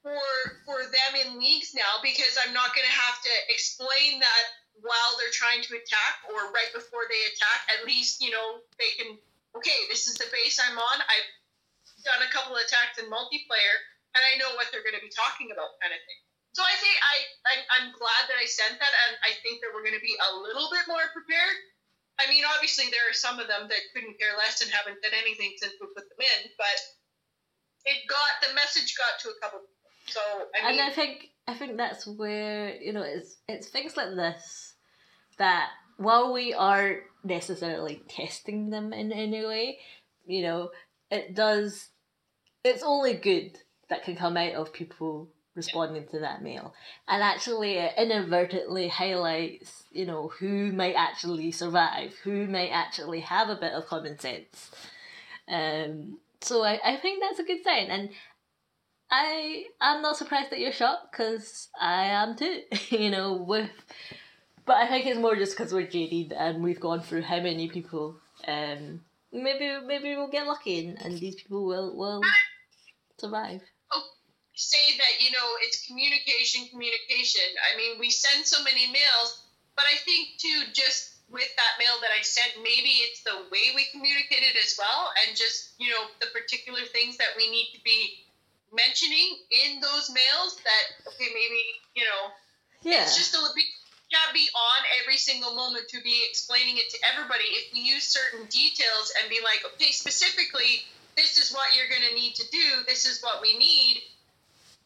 [0.00, 0.24] for
[0.64, 4.44] for them in leagues now because I'm not going to have to explain that
[4.80, 7.60] while they're trying to attack or right before they attack.
[7.76, 9.20] At least you know they can.
[9.60, 10.98] Okay, this is the base I'm on.
[11.04, 11.30] I've
[12.00, 13.76] done a couple attacks in multiplayer,
[14.14, 16.20] and I know what they're going to be talking about, kind of thing.
[16.54, 17.14] So I think I
[17.50, 20.14] I'm, I'm glad that I sent that, and I think that we're going to be
[20.14, 21.58] a little bit more prepared.
[22.22, 25.18] I mean, obviously there are some of them that couldn't care less and haven't done
[25.18, 26.78] anything since we put them in, but
[27.90, 29.66] it got the message got to a couple.
[29.66, 29.74] People.
[30.06, 30.22] So
[30.54, 34.14] I mean, and I think I think that's where you know it's it's things like
[34.14, 34.74] this
[35.38, 39.78] that while we aren't necessarily testing them in any way,
[40.26, 40.70] you know,
[41.10, 41.88] it does.
[42.64, 46.74] It's only good that can come out of people responding to that mail,
[47.06, 53.48] and actually it inadvertently highlights you know who might actually survive, who might actually have
[53.48, 54.70] a bit of common sense.
[55.48, 58.10] Um, so I, I think that's a good sign, and
[59.10, 62.62] I am not surprised that you're shocked because I am too.
[62.90, 63.70] you know, with
[64.66, 67.68] but I think it's more just because we're jaded and we've gone through how many
[67.68, 68.16] people.
[68.46, 72.22] Um, maybe maybe we'll get lucky and, and these people will will
[73.18, 73.62] survive.
[74.54, 77.42] Say that you know it's communication, communication.
[77.58, 79.42] I mean, we send so many mails,
[79.74, 83.74] but I think too just with that mail that I sent, maybe it's the way
[83.74, 87.82] we communicated as well, and just you know the particular things that we need to
[87.82, 88.24] be
[88.74, 91.62] mentioning in those mails that okay maybe
[91.94, 92.22] you know
[92.82, 93.02] Yeah.
[93.02, 93.64] it's just a little bit
[94.12, 98.04] gotta be on every single moment to be explaining it to everybody if we use
[98.04, 100.82] certain details and be like okay specifically
[101.16, 104.02] this is what you're going to need to do this is what we need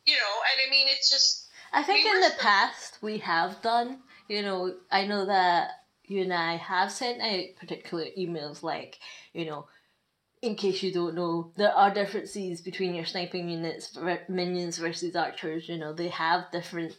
[0.07, 3.61] you know and i mean it's just I think we in the past we have
[3.63, 5.71] done, you know, I know that
[6.05, 8.99] you and I have sent out particular emails like,
[9.33, 9.67] you know,
[10.41, 15.69] in case you don't know, there are differences between your sniping units, minions versus archers.
[15.69, 16.97] You know, they have different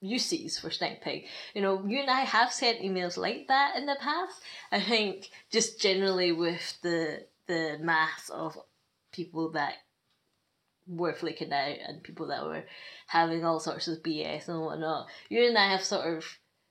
[0.00, 1.24] uses for sniping.
[1.54, 4.40] You know, you and I have sent emails like that in the past.
[4.70, 8.58] I think just generally with the the mass of
[9.12, 9.74] people that
[10.86, 12.64] were flicking out and people that were
[13.06, 15.06] having all sorts of BS and whatnot.
[15.28, 16.24] You and I have sort of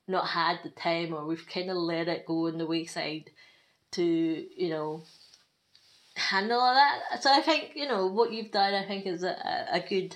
[0.08, 3.32] not had the time or we've kind of let it go on the wayside
[3.92, 5.04] to, you know,
[6.16, 7.24] handle all that.
[7.24, 10.16] So I think, you know, what you've done I think is a, a, good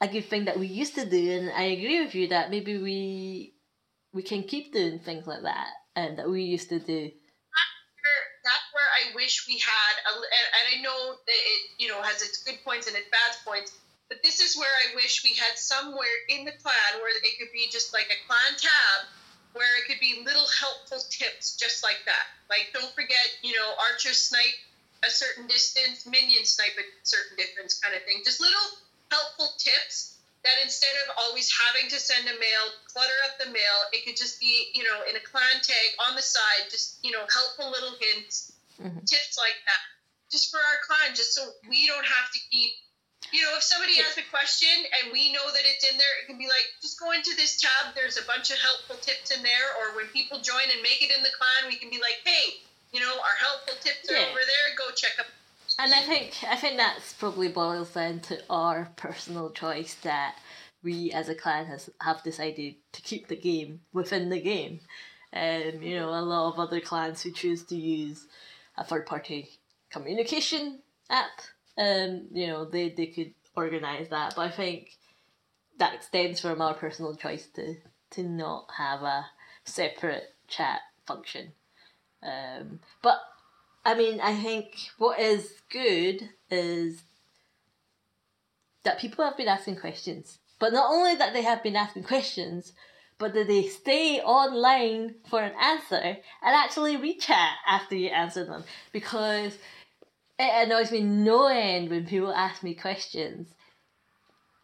[0.00, 2.78] a good thing that we used to do and I agree with you that maybe
[2.78, 3.54] we
[4.12, 7.10] we can keep doing things like that and that we used to do.
[9.00, 12.60] I wish we had, a, and I know that it, you know, has its good
[12.64, 13.72] points and its bad points,
[14.08, 17.52] but this is where I wish we had somewhere in the clan where it could
[17.52, 19.08] be just like a clan tab,
[19.54, 22.26] where it could be little helpful tips just like that.
[22.50, 24.58] Like, don't forget, you know, archers snipe
[25.06, 28.20] a certain distance, minions snipe a certain distance, kind of thing.
[28.24, 33.38] Just little helpful tips that instead of always having to send a mail, clutter up
[33.38, 36.70] the mail, it could just be, you know, in a clan tag on the side,
[36.70, 39.06] just, you know, helpful little hints, Mhm.
[39.06, 39.82] tips like that,
[40.30, 42.72] just for our clan, just so we don't have to keep,
[43.32, 44.04] you know, if somebody Yeah.
[44.04, 44.68] has a question
[45.00, 47.60] and we know that it's in there, it can be like, just go into this
[47.60, 51.02] tab, there's a bunch of helpful tips in there, or when people join and make
[51.02, 52.60] it in the clan, we can be like, hey,
[52.92, 54.26] you know, our helpful tips are Yeah.
[54.30, 55.26] over there, go check them.
[55.78, 60.36] And I think I think that's probably boils down to our personal choice that
[60.82, 64.80] we as a clan has have decided to keep the game within the game.
[65.32, 68.26] Um, you know, a lot of other clans who choose to use
[68.80, 69.48] a third party
[69.90, 71.42] communication app,
[71.78, 74.34] um, you know, they, they could organise that.
[74.34, 74.96] But I think
[75.78, 77.76] that extends from our personal choice to
[78.12, 79.26] to not have a
[79.64, 81.52] separate chat function.
[82.22, 83.20] Um, but
[83.84, 87.02] I mean, I think what is good is
[88.82, 90.38] that people have been asking questions.
[90.58, 92.72] But not only that they have been asking questions,
[93.20, 98.64] but they stay online for an answer and actually rechat after you answer them.
[98.90, 99.56] Because
[100.38, 103.46] it annoys me no end when people ask me questions.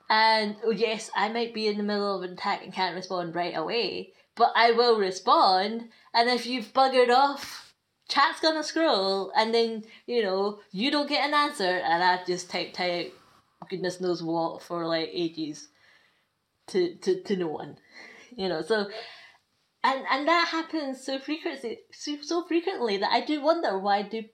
[0.09, 3.35] And oh yes, I might be in the middle of an attack and can't respond
[3.35, 5.91] right away, but I will respond.
[6.15, 7.75] And if you've buggered off,
[8.09, 12.49] chat's gonna scroll, and then you know you don't get an answer, and I've just
[12.49, 13.07] typed out
[13.69, 15.69] goodness knows what for like ages
[16.69, 17.77] to to, to no one,
[18.37, 18.63] you know.
[18.63, 18.89] So
[19.83, 24.25] and and that happens so frequently so, so frequently that I do wonder why do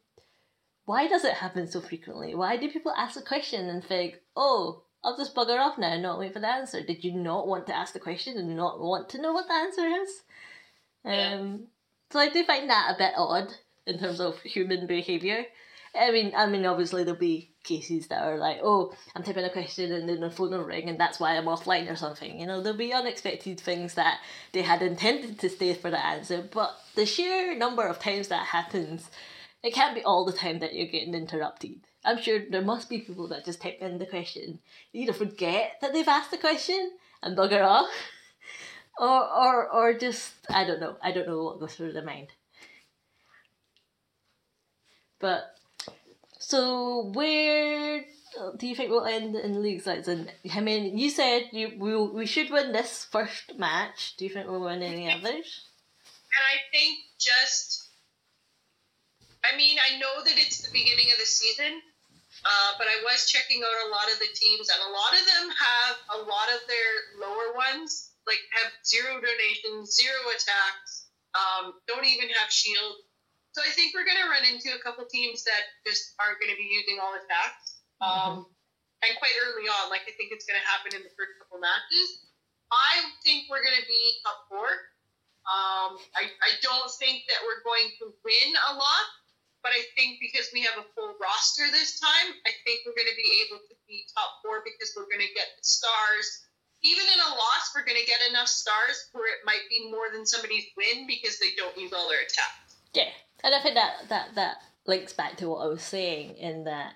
[0.85, 2.35] why does it happen so frequently?
[2.35, 6.03] Why do people ask a question and think, oh, I'll just bugger off now and
[6.03, 6.83] not wait for the answer?
[6.83, 9.55] Did you not want to ask the question and not want to know what the
[9.55, 10.23] answer is?
[11.05, 11.35] Yeah.
[11.35, 11.69] Um,
[12.11, 13.55] so I do find that a bit odd
[13.87, 15.45] in terms of human behaviour.
[15.95, 19.51] I mean, I mean, obviously there'll be cases that are like, oh, I'm typing a
[19.51, 22.39] question and then the phone will ring and that's why I'm offline or something.
[22.39, 24.21] You know, there'll be unexpected things that
[24.53, 28.47] they had intended to stay for the answer, but the sheer number of times that
[28.47, 29.11] happens,
[29.63, 31.81] it can't be all the time that you're getting interrupted.
[32.05, 34.59] I'm sure there must be people that just type in the question,
[34.93, 36.91] either forget that they've asked the question
[37.23, 37.89] and bugger off,
[38.99, 40.97] or or or just I don't know.
[41.01, 42.29] I don't know what goes through their mind.
[45.21, 45.55] But
[46.43, 48.05] so where
[48.59, 50.09] do you think we'll end in the league sides?
[50.09, 54.17] And I mean, you said you we we should win this first match.
[54.17, 55.49] Do you think we'll win any others?
[56.35, 57.89] And I think just,
[59.45, 61.79] I mean, I know that it's the beginning of the season,
[62.45, 65.25] uh, but I was checking out a lot of the teams, and a lot of
[65.29, 71.75] them have a lot of their lower ones like have zero donations, zero attacks, um,
[71.87, 72.97] don't even have shield.
[73.53, 76.53] So I think we're going to run into a couple teams that just aren't going
[76.53, 77.85] to be using all attacks.
[78.01, 79.05] Um, mm-hmm.
[79.05, 81.61] And quite early on, like I think it's going to happen in the first couple
[81.61, 82.33] matches.
[82.73, 84.71] I think we're going to be top four.
[85.45, 89.07] Um, I, I don't think that we're going to win a lot,
[89.61, 93.11] but I think because we have a full roster this time, I think we're going
[93.11, 96.47] to be able to be top four because we're going to get the stars
[96.83, 100.11] even in a loss, we're going to get enough stars where it might be more
[100.13, 102.75] than somebody's win because they don't use all their attacks.
[102.93, 106.65] Yeah, and I think that that that links back to what I was saying in
[106.65, 106.95] that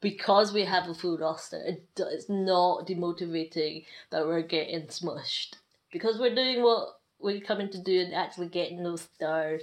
[0.00, 1.62] because we have a full roster,
[1.96, 5.56] it's not demotivating that we're getting smushed.
[5.92, 9.62] Because we're doing what we're coming to do and actually getting those stars,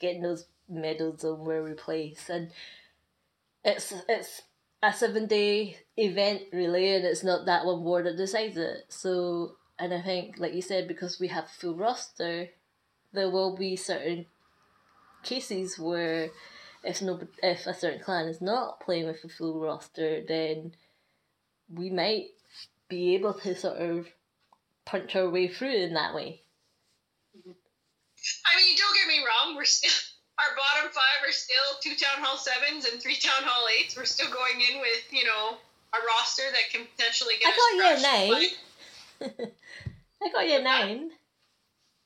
[0.00, 2.50] getting those medals on where we place, and
[3.64, 4.42] it's it's
[4.82, 8.84] a seven day event really and it's not that one board that decides it.
[8.88, 12.48] So and i think like you said because we have full roster
[13.12, 14.26] there will be certain
[15.26, 16.30] cases where
[16.84, 20.72] if no if a certain clan is not playing with a full roster then
[21.72, 22.26] we might
[22.88, 24.06] be able to sort of
[24.84, 26.40] punch our way through in that way
[27.44, 29.90] i mean don't get me wrong we're still
[30.38, 33.96] our bottom five are still two town hall sevens and three town hall eights.
[33.96, 37.52] We're still going in with you know a roster that can potentially get.
[37.52, 39.50] I got you a nine.
[40.22, 41.10] I got you a nine.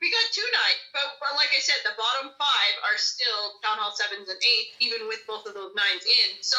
[0.01, 3.77] We got two nine, but, but like I said, the bottom five are still town
[3.77, 6.41] hall sevens and eights, even with both of those nines in.
[6.41, 6.59] So.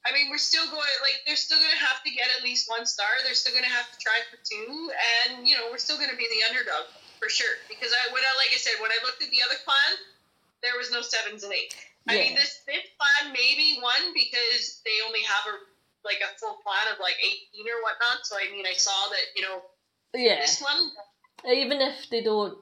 [0.00, 2.72] I mean, we're still going like they're still going to have to get at least
[2.72, 3.20] one star.
[3.20, 4.88] They're still going to have to try for two,
[5.28, 6.88] and you know we're still going to be the underdog
[7.20, 7.60] for sure.
[7.68, 9.92] Because I, when I like I said, when I looked at the other clan,
[10.64, 11.76] there was no sevens and eights.
[12.08, 15.56] I mean, this fifth plan maybe won because they only have a
[16.00, 18.24] like a full plan of like eighteen or whatnot.
[18.24, 19.60] So I mean, I saw that you know.
[20.16, 20.40] Yeah.
[20.40, 20.96] This one.
[21.48, 22.58] Even if they don't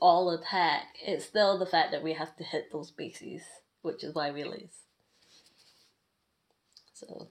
[0.00, 3.42] all attack, it's still the fact that we have to hit those bases,
[3.82, 4.78] which is why we lose.
[6.94, 7.28] So.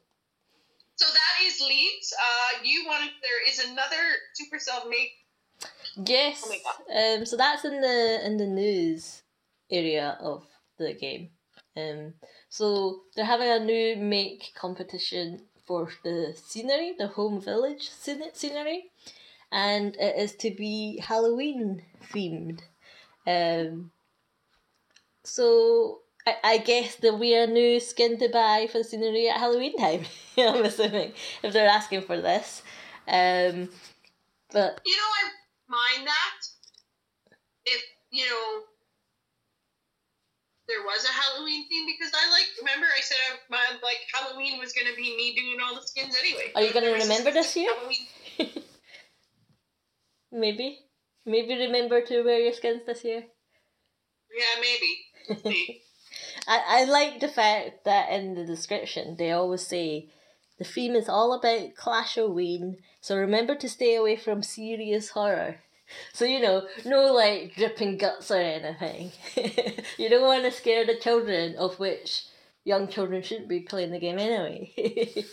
[0.96, 2.14] So that is leads.
[2.14, 5.12] Uh, you wanted there is another Supercell make.
[6.06, 6.50] Yes.
[6.90, 7.26] Oh um.
[7.26, 9.24] So that's in the in the news
[9.70, 10.46] area of
[10.78, 11.30] the game.
[11.76, 12.14] Um,
[12.50, 18.92] so they're having a new make competition for the scenery, the home village scenery,
[19.52, 22.62] and it is to be Halloween themed.
[23.26, 23.92] Um,
[25.24, 29.40] so I, I guess there'll be a new skin to buy for the scenery at
[29.40, 30.06] Halloween time.
[30.38, 32.62] I'm assuming if they're asking for this.
[33.08, 33.70] Um,
[34.52, 35.30] but you know, I
[35.68, 36.48] mind that
[37.66, 37.82] if
[38.12, 38.62] you know
[40.68, 44.60] there was a Halloween theme because I like remember I said I, my like Halloween
[44.60, 46.52] was gonna be me doing all the skins anyway.
[46.56, 47.72] Are you gonna remember this year?
[50.32, 50.80] maybe,
[51.26, 53.24] maybe remember to wear your skins this year.
[54.38, 55.82] Yeah, maybe.
[56.48, 60.10] I I like the fact that in the description they always say
[60.58, 65.60] the theme is all about Clash-O-Ween, so remember to stay away from serious horror.
[66.12, 69.14] So you know, no like dripping guts or anything.
[69.98, 72.26] you don't want to scare the children, of which
[72.66, 75.24] young children shouldn't be playing the game anyway.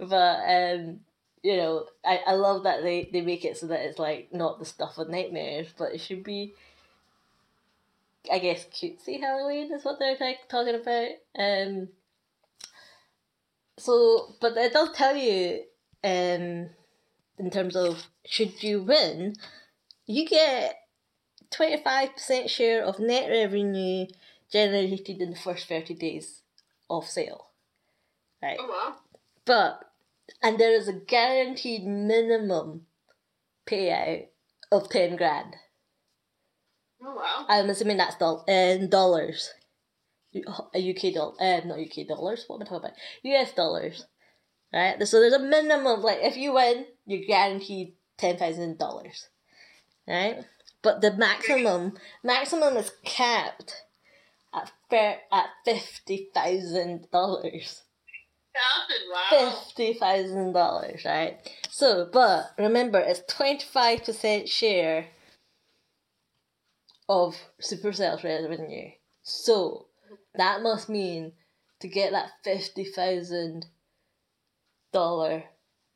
[0.00, 1.00] but um,
[1.42, 4.58] you know, I, I love that they, they make it so that it's like not
[4.58, 6.54] the stuff of nightmares, but it should be
[8.30, 11.08] I guess cutesy Halloween is what they're like talking about.
[11.36, 11.88] Um
[13.78, 15.62] so but it does tell you
[16.04, 16.70] um
[17.38, 19.34] in terms of should you win
[20.06, 20.76] you get
[21.52, 24.06] 25% share of net revenue
[24.50, 26.42] generated in the first 30 days
[26.90, 27.48] of sale.
[28.42, 28.58] Right.
[28.60, 28.96] Oh, wow.
[29.44, 29.91] But,
[30.42, 32.86] and there is a guaranteed minimum
[33.66, 34.26] payout
[34.70, 35.56] of 10 grand.
[37.04, 37.46] Oh, wow.
[37.48, 39.50] I'm assuming that's do- in dollars.
[40.74, 42.96] A UK dollar, uh, not UK dollars, what am I talking about?
[43.22, 44.06] US dollars.
[44.72, 45.06] Right?
[45.06, 48.78] So there's a minimum, like, if you win, you're guaranteed $10,000
[50.06, 50.44] right?
[50.82, 53.84] But the maximum maximum is capped
[54.52, 57.82] at fair at fifty thousand dollars.
[59.12, 59.50] Wow.
[59.50, 61.38] Fifty thousand dollars, right?
[61.70, 65.06] So, but remember, it's twenty five percent share
[67.08, 68.90] of Supercell's revenue.
[69.22, 69.86] So
[70.34, 71.32] that must mean
[71.80, 73.66] to get that fifty thousand
[74.92, 75.44] dollar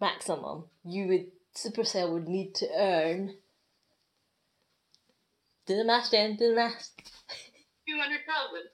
[0.01, 3.35] maximum you would Supercell would need to earn.
[5.67, 6.37] Do the math, Jen.
[6.37, 6.91] Do the math.
[7.89, 8.69] Two hundred thousand.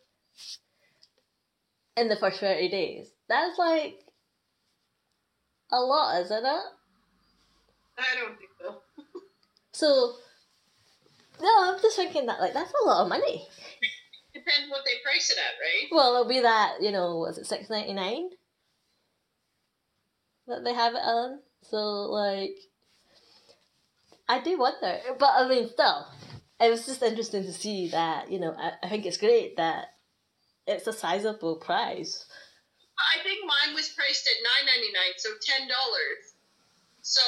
[1.96, 3.98] In the first thirty days, that's like
[5.72, 6.62] a lot, isn't it?
[7.98, 8.76] I don't think so.
[9.74, 10.16] So,
[11.40, 13.48] no, I'm just thinking that like that's a lot of money.
[14.34, 15.88] Depends what they price it at, right?
[15.90, 18.28] Well, it'll be that you know, was it six ninety nine
[20.46, 21.38] that they have it on?
[21.62, 22.58] So like,
[24.28, 26.06] I do wonder, but I mean, still,
[26.60, 28.54] it was just interesting to see that you know.
[28.58, 29.86] I, I think it's great that
[30.66, 32.26] it's a sizable prize.
[32.99, 36.36] I think mine was priced at nine ninety nine, so ten dollars.
[37.03, 37.22] So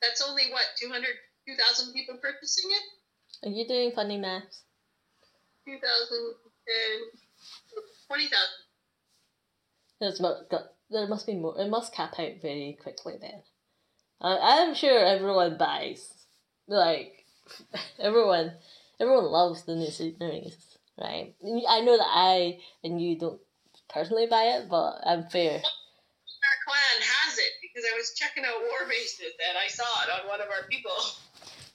[0.00, 1.04] that's only what 200,
[1.48, 3.48] 2,000 people purchasing it.
[3.48, 4.44] Are you doing funny math?
[5.66, 7.12] 2,000 and
[8.06, 8.38] 20,000.
[10.00, 11.58] There's mo- got, there must be more.
[11.60, 13.42] It must cap out very quickly then.
[14.20, 16.12] I, I'm sure everyone buys.
[16.68, 17.24] Like,
[17.98, 18.52] everyone,
[19.00, 21.34] everyone loves the new series, right?
[21.68, 23.40] I know that I and you don't
[23.88, 25.54] personally buy it, but I'm fair.
[25.54, 30.20] Our clan has it because I was checking out war bases and I saw it
[30.22, 30.92] on one of our people.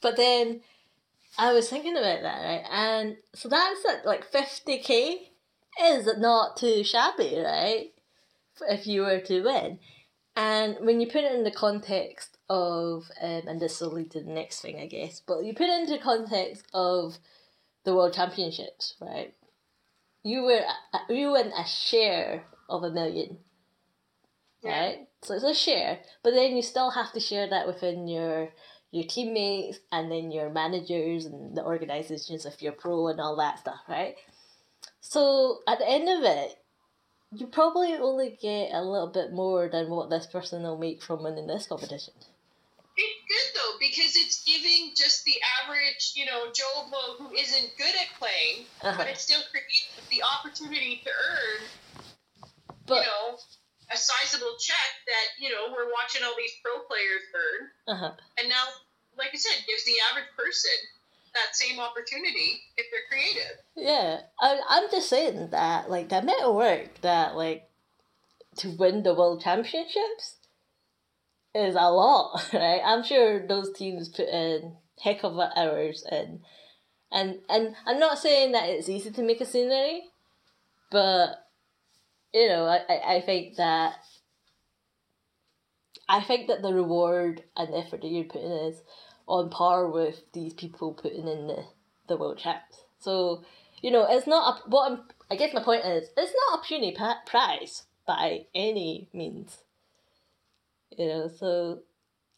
[0.01, 0.61] But then
[1.37, 2.63] I was thinking about that, right?
[2.69, 5.15] And so that's at like 50k
[5.83, 7.91] is not too shabby, right?
[8.67, 9.79] If you were to win.
[10.35, 14.21] And when you put it in the context of, um, and this will lead to
[14.21, 17.17] the next thing, I guess, but you put it into context of
[17.83, 19.33] the World Championships, right?
[20.23, 20.61] You were
[20.93, 23.37] uh, you win a share of a million,
[24.63, 25.07] right?
[25.23, 28.49] So it's a share, but then you still have to share that within your
[28.91, 33.59] your teammates and then your managers and the organizations if you're pro and all that
[33.59, 34.15] stuff, right?
[34.99, 36.57] So at the end of it,
[37.33, 41.23] you probably only get a little bit more than what this person will make from
[41.23, 42.13] winning this competition.
[42.97, 47.71] It's good though because it's giving just the average, you know, Joe Blow who isn't
[47.77, 48.93] good at playing, Uh-huh.
[48.97, 51.61] but it still creates the opportunity to earn,
[52.85, 53.37] But you know,
[53.93, 57.61] a sizable check that you know we're watching all these pro players earn,
[57.95, 58.11] uh-huh.
[58.39, 58.63] and now,
[59.17, 60.71] like I said, gives the average person
[61.33, 63.57] that same opportunity if they're creative.
[63.75, 67.69] Yeah, I, I'm just saying that, like, that amount of work that, like,
[68.57, 70.35] to win the world championships
[71.53, 72.81] is a lot, right?
[72.83, 76.41] I'm sure those teams put in heck of a hours in.
[77.11, 80.03] And, and I'm not saying that it's easy to make a scenery,
[80.89, 81.47] but,
[82.33, 83.95] you know, I, I, I think that
[86.11, 88.81] I think that the reward and effort that you're putting is
[89.27, 91.63] on par with these people putting in the,
[92.09, 92.81] the world champs.
[92.99, 93.45] So,
[93.81, 94.99] you know, it's not a, what I'm,
[95.29, 99.59] I guess my point is, it's not a puny pa- prize by any means.
[100.97, 101.79] You know, so,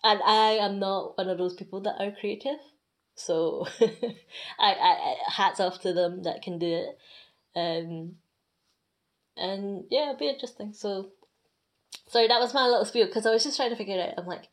[0.04, 2.60] and I am not one of those people that are creative.
[3.16, 3.68] So,
[4.60, 6.98] I, I, hats off to them that can do it.
[7.56, 8.16] Um,
[9.36, 10.74] and yeah, it'll be interesting.
[10.74, 11.10] So,
[12.08, 14.20] sorry, that was my little spiel because I was just trying to figure it out.
[14.20, 14.48] I'm like,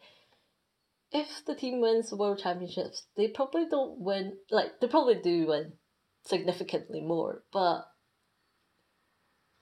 [1.12, 4.36] if the team wins the world championships, they probably don't win.
[4.50, 5.72] Like they probably do win
[6.24, 7.86] significantly more, but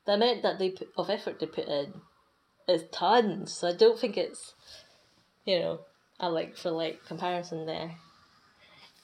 [0.07, 1.93] the amount that they put, of effort they put in
[2.68, 3.52] is tons.
[3.52, 4.54] So I don't think it's,
[5.44, 5.80] you know,
[6.20, 7.92] a like for like comparison there.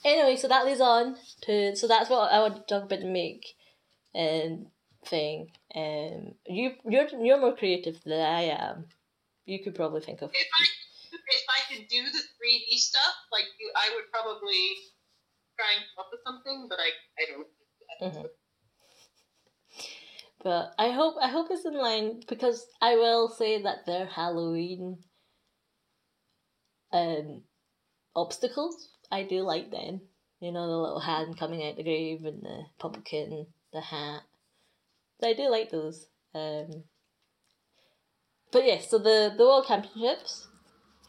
[0.04, 3.06] Anyway, so that leads on to so that's what I want to talk about the
[3.06, 3.54] make,
[4.14, 4.66] um,
[5.06, 5.50] thing.
[5.74, 8.86] Um, you you're you're more creative than I am.
[9.46, 10.64] You could probably think of If I
[11.12, 14.76] if I could do the three D stuff, like you, I would probably
[15.58, 17.48] try and come up with something, but I I don't.
[18.02, 18.28] Mhm.
[20.45, 24.99] But I hope I hope it's in line because I will say that their Halloween
[26.92, 27.42] um
[28.14, 30.03] obstacles I do like them.
[30.40, 34.22] You know the little hand coming out the grave and the pumpkin, the hat.
[35.22, 36.07] I do like those.
[36.34, 36.84] Um,
[38.53, 40.47] but yeah, so the the World Championships,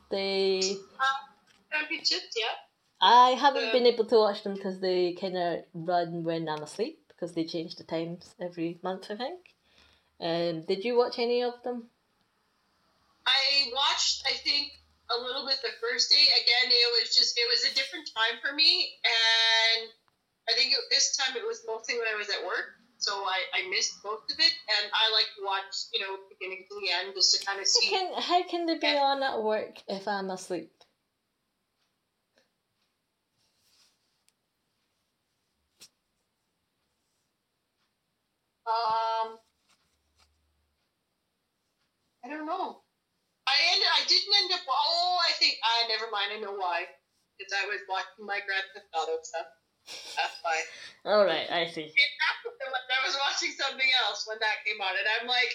[0.10, 0.62] they
[1.74, 2.56] Championships, yeah.
[3.02, 6.64] I haven't Uh, been able to watch them because they kind of run when I'm
[6.64, 9.40] asleep because they change the times every month, I think.
[10.20, 11.90] Um, did you watch any of them?
[13.26, 14.72] I watched, I think,
[15.10, 16.26] a little bit the first day.
[16.44, 18.90] Again, it was just, it was a different time for me.
[19.04, 19.90] And
[20.50, 22.78] I think it, this time it was mostly when I was at work.
[22.98, 24.54] So I, I missed most of it.
[24.70, 27.66] And I like to watch, you know, beginning to the end just to kind of
[27.66, 27.90] How see.
[27.90, 30.72] can, how can they be on at work if I'm asleep?
[38.66, 39.38] Um,
[42.26, 42.82] I don't know.
[43.46, 43.90] I ended.
[43.94, 44.66] I didn't end up.
[44.66, 45.62] Oh, I think.
[45.62, 46.34] I uh, never mind.
[46.34, 46.90] I know why.
[47.38, 49.46] Because I was watching my Grand Theft Auto stuff.
[50.18, 50.58] That's why.
[51.06, 51.86] All right, I see.
[51.86, 55.54] I was watching something else when that came on, and I'm like,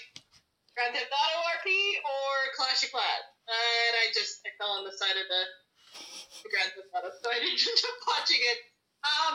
[0.79, 1.69] Grand Theft Auto RP
[2.07, 5.43] or Clash of Clans, and I just I fell on the side of the,
[6.47, 8.59] the Grand Theft Auto, so I didn't end up watching it.
[9.03, 9.35] Um,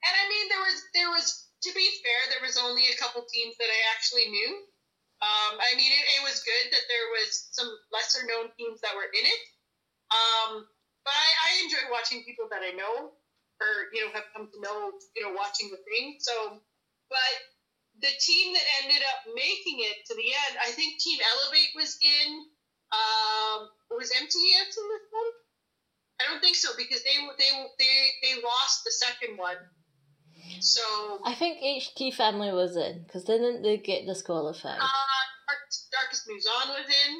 [0.00, 1.28] and I mean, there was there was
[1.62, 4.52] to be fair, there was only a couple teams that I actually knew.
[5.20, 8.96] Um, I mean, it, it was good that there was some lesser known teams that
[8.96, 9.42] were in it.
[10.08, 10.64] Um,
[11.04, 13.12] but I, I enjoy watching people that I know
[13.60, 16.16] or you know have come to know you know watching the thing.
[16.18, 16.58] So,
[17.12, 17.34] but
[18.00, 22.00] the team that ended up making it to the end, I think Team Elevate was
[22.00, 22.28] in.
[22.90, 25.30] Um, was MTS in this one?
[26.18, 29.56] I don't think so because they they they they lost the second one.
[30.60, 34.78] So I think HT family was in because didn't they get disqualified?
[34.80, 35.20] Uh,
[35.92, 37.12] Darkest Moves On was in.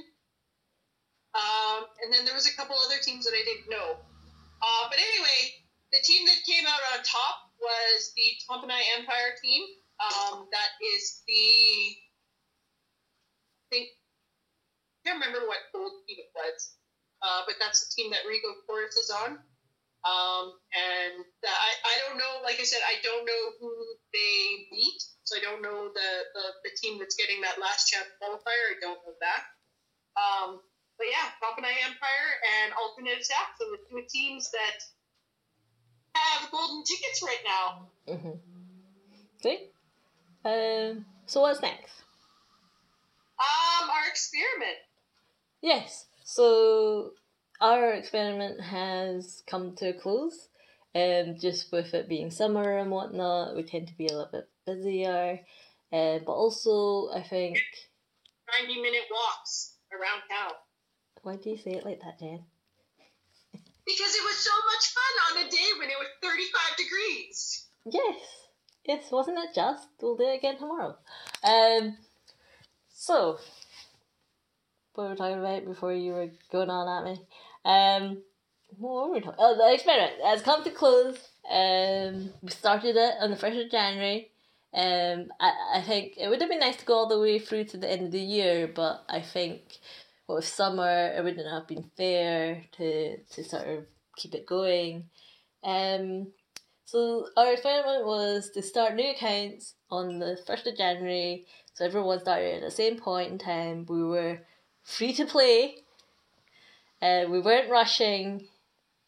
[1.30, 4.02] Um, and then there was a couple other teams that I didn't know.
[4.60, 5.62] Uh, but anyway,
[5.92, 9.62] the team that came out on top was the Tompanai Empire team.
[10.00, 11.94] Um, that is the
[13.60, 16.74] I think I can't remember what old team it was,
[17.22, 19.38] uh, but that's the team that Rigo Chorus is on.
[20.00, 23.68] Um, and I, I don't know, like I said, I don't know who
[24.16, 28.08] they beat, so I don't know the, the, the team that's getting that last chance
[28.16, 28.64] qualifier.
[28.72, 29.42] I don't know that.
[30.16, 30.60] Um,
[30.96, 32.28] but yeah, Tompanai Empire
[32.64, 34.78] and Alternate Attack, so the two teams that
[36.16, 37.88] have golden tickets right now.
[38.08, 38.36] Mm-hmm.
[39.42, 39.68] See?
[40.44, 41.92] Um, so what's next?
[43.38, 44.78] Um, our experiment.
[45.62, 46.06] Yes.
[46.24, 47.12] So
[47.60, 50.48] our experiment has come to a close.
[50.92, 54.48] Um, just with it being summer and whatnot, we tend to be a little bit
[54.66, 55.40] busier.
[55.92, 57.58] Uh, but also, I think.
[58.60, 60.52] 90 minute walks around town.
[61.22, 62.44] Why do you say it like that, Jen?
[63.90, 67.66] because it was so much fun on a day when it was 35 degrees.
[67.86, 68.20] Yes.
[68.84, 69.88] Yes, wasn't it just?
[70.00, 70.96] We'll do it again tomorrow.
[71.44, 71.96] Um,
[72.92, 73.38] so,
[74.94, 77.20] what were we talking about before you were going on at me?
[77.64, 78.22] Um,
[78.78, 81.16] what were we talking Oh, the experiment has come to close.
[81.50, 84.30] Um, we started it on the 1st of January.
[84.72, 87.64] Um, I, I think it would have been nice to go all the way through
[87.64, 89.62] to the end of the year, but I think
[90.28, 93.86] with summer, it wouldn't have been fair to, to sort of
[94.16, 95.08] keep it going.
[95.64, 96.28] Um,
[96.84, 101.46] so our experiment was to start new accounts on the 1st of January.
[101.74, 103.86] So everyone started at the same point in time.
[103.88, 104.38] We were
[104.82, 105.76] free to play.
[107.02, 108.46] Uh, we weren't rushing.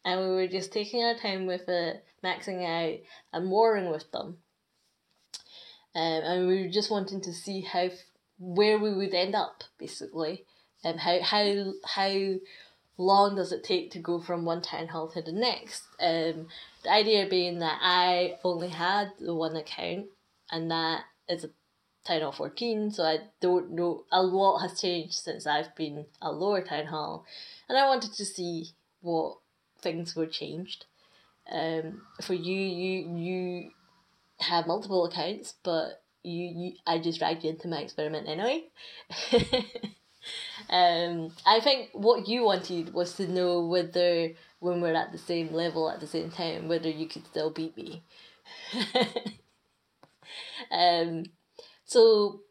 [0.05, 2.99] And we were just taking our time with it, maxing out
[3.31, 4.39] and warring with them.
[5.95, 7.89] Um, and we were just wanting to see how
[8.37, 10.43] where we would end up, basically
[10.83, 12.33] um, how how how
[12.97, 15.83] long does it take to go from one town hall to the next?
[15.99, 16.47] Um,
[16.83, 20.07] the idea being that I only had the one account,
[20.51, 21.49] and that is a
[22.05, 26.31] town hall fourteen, so I don't know a lot has changed since I've been a
[26.31, 27.25] lower town hall,
[27.69, 28.69] and I wanted to see
[29.01, 29.37] what
[29.81, 30.85] things were changed.
[31.51, 33.71] Um, for you, you you
[34.39, 38.63] have multiple accounts, but you, you I just dragged you into my experiment anyway.
[40.69, 44.29] um, I think what you wanted was to know whether
[44.59, 47.75] when we're at the same level at the same time, whether you could still beat
[47.75, 48.01] me.
[50.71, 51.25] um,
[51.93, 52.41] so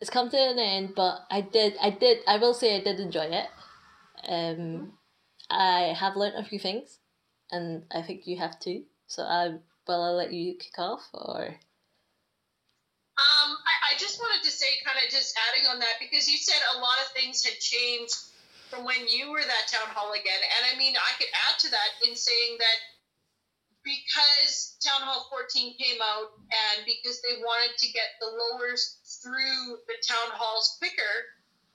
[0.00, 2.98] it's come to an end, but I did, I did, I will say I did
[3.00, 3.46] enjoy it.
[4.28, 4.92] Um,
[5.48, 6.98] I have learnt a few things,
[7.50, 8.82] and I think you have too.
[9.06, 11.46] So I will I let you kick off or.
[13.14, 16.36] Um, I, I just wanted to say, kind of just adding on that, because you
[16.36, 18.16] said a lot of things had changed
[18.68, 20.42] from when you were that town hall again.
[20.58, 22.78] And I mean, I could add to that in saying that
[23.84, 29.78] because Town Hall 14 came out and because they wanted to get the lowers through
[29.86, 31.14] the town halls quicker,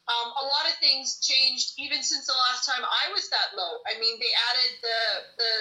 [0.10, 3.78] um, a lot of things changed even since the last time I was that low.
[3.86, 5.00] I mean, they added the
[5.38, 5.52] the,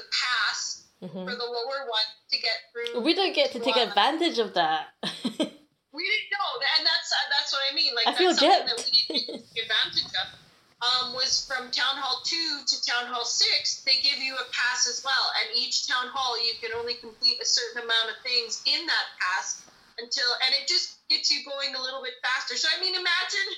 [0.00, 1.28] the pass mm-hmm.
[1.28, 3.04] for the lower one to get through.
[3.04, 4.96] We don't get to take advantage of that.
[5.04, 6.50] we didn't know,
[6.80, 7.92] and that's that's what I mean.
[7.94, 10.37] Like I that's feel something that we didn't take advantage of.
[10.78, 14.86] Um, was from Town Hall 2 to Town Hall 6, they give you a pass
[14.86, 15.26] as well.
[15.42, 19.06] And each Town Hall, you can only complete a certain amount of things in that
[19.18, 19.66] pass
[19.98, 22.54] until, and it just gets you going a little bit faster.
[22.54, 23.50] So, I mean, imagine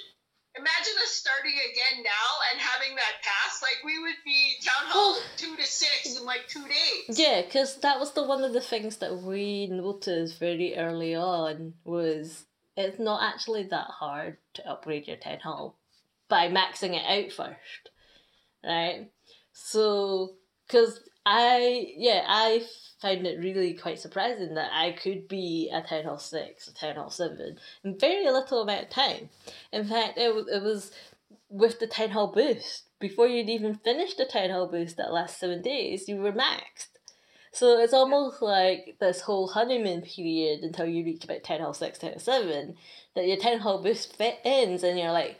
[0.56, 3.62] imagine us starting again now and having that pass.
[3.62, 7.18] Like we would be town hall well, two to six in like two days.
[7.18, 11.74] Yeah, because that was the one of the things that we noticed very early on
[11.84, 12.46] was
[12.76, 15.76] it's not actually that hard to upgrade your town hall
[16.30, 17.90] by maxing it out first,
[18.64, 19.10] right?
[19.52, 22.62] So, because I, yeah, I
[23.02, 26.96] found it really quite surprising that I could be a Town Hall 6, a Town
[26.96, 29.28] Hall 7 in very little amount of time.
[29.72, 30.92] In fact, it, it was
[31.50, 32.84] with the Town Hall boost.
[32.98, 36.88] Before you'd even finished the Town Hall boost that last seven days, you were maxed.
[37.52, 41.98] So it's almost like this whole honeymoon period until you reach about Town Hall 6,
[41.98, 42.76] Town Hall 7,
[43.16, 45.38] that your Town Hall boost fit ends and you're like,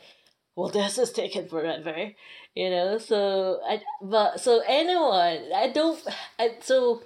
[0.61, 2.11] well, this is taking forever,
[2.55, 2.97] you know.
[2.97, 5.99] So I, but so anyone, I don't,
[6.37, 7.01] I, so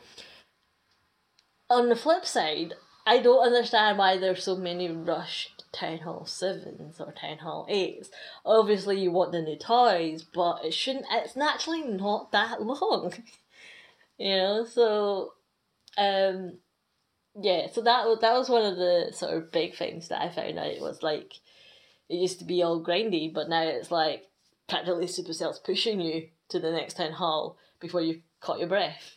[1.70, 2.74] on the flip side,
[3.08, 8.10] I don't understand why there's so many rushed Town Hall 7s or Town Hall 8s.
[8.45, 13.14] Obviously, you want the new toys, but it shouldn't, it's naturally not that long.
[14.18, 15.34] you know, so,
[15.97, 16.58] um,
[17.39, 20.58] yeah, so that, that was one of the sort of big things that I found
[20.58, 21.34] out was like,
[22.10, 24.26] it used to be all grindy, but now it's like
[24.68, 29.16] practically Supercell's pushing you to the next town hall before you caught your breath.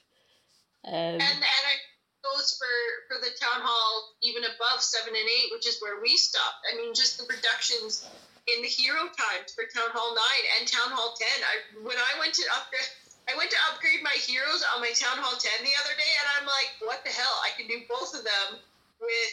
[0.84, 1.80] Um, and and it
[2.24, 2.74] goes for
[3.09, 6.64] for the town hall even above seven and eight, which is where we stopped.
[6.72, 8.09] I mean, just the reductions
[8.49, 11.39] in the hero times for town hall nine and town hall ten.
[11.45, 12.89] I when I went to upgrade.
[13.28, 16.26] I went to upgrade my heroes on my Town Hall 10 the other day, and
[16.32, 17.36] I'm like, what the hell?
[17.45, 18.57] I can do both of them
[19.05, 19.32] with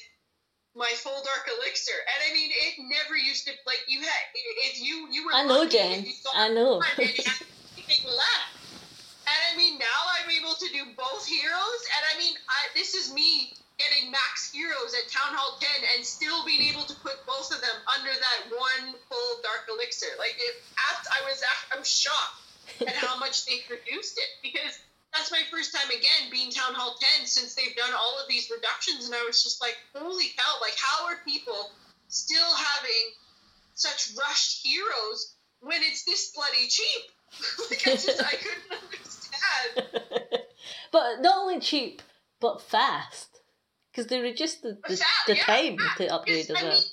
[0.75, 1.95] my full dark elixir.
[1.95, 4.21] And I mean, it never used to like you had
[4.69, 5.33] if you you were.
[5.33, 6.05] I know, Jen.
[6.35, 6.83] I know.
[8.05, 8.55] left.
[9.25, 12.93] And I mean, now I'm able to do both heroes, and I mean, I, this
[12.93, 15.67] is me getting max heroes at Town Hall 10
[15.97, 20.13] and still being able to put both of them under that one full dark elixir.
[20.21, 21.41] Like, it, after, I was,
[21.75, 24.79] I'm shocked at how much they produced it because
[25.15, 28.51] that's my first time again being Town Hall 10 since they've done all of these
[28.51, 29.05] reductions.
[29.05, 31.71] And I was just like, holy cow, like, how are people
[32.09, 33.05] still having
[33.73, 37.03] such rushed heroes when it's this bloody cheap?
[37.69, 40.43] like, I just, I couldn't understand.
[40.91, 42.01] but not only cheap,
[42.41, 43.29] but fast.
[43.91, 45.97] Because they reduced the, the, fast, the yeah, time fast.
[45.97, 46.83] to upgrade as well.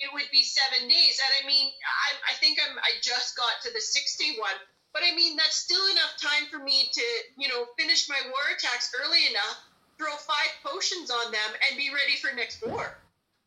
[0.00, 1.20] it would be seven days.
[1.24, 4.60] And I mean, I, I think I'm, I just got to the 60 one
[4.98, 7.04] but I mean, that's still enough time for me to,
[7.38, 9.62] you know, finish my war attacks early enough,
[9.96, 12.98] throw five potions on them, and be ready for next war.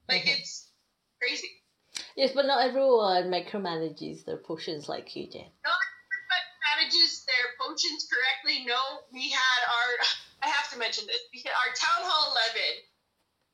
[0.08, 0.39] Like, mm-hmm.
[0.39, 0.72] it's
[1.22, 1.52] crazy.
[2.16, 5.52] Yes, but not everyone micromanages their potions like you did.
[5.68, 8.64] Not everyone manages their potions correctly.
[8.66, 9.89] No, we had our.
[10.43, 12.91] I have to mention this because our Town Hall 11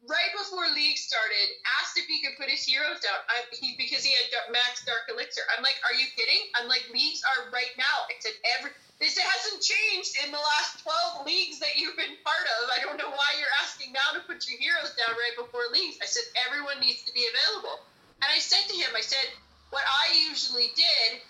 [0.06, 1.48] right before league started,
[1.82, 3.18] asked if he could put his heroes down.
[3.26, 5.41] I, he because he had max dark elixir.
[5.56, 6.41] I'm like, are you kidding?
[6.54, 8.06] I'm like, leagues are right now.
[8.06, 12.45] I said every this hasn't changed in the last 12 leagues that you've been part
[12.58, 12.62] of.
[12.74, 16.02] I don't know why you're asking now to put your heroes down right before leagues.
[16.02, 17.86] I said everyone needs to be available.
[18.26, 19.30] And I said to him, I said,
[19.70, 21.22] what I usually did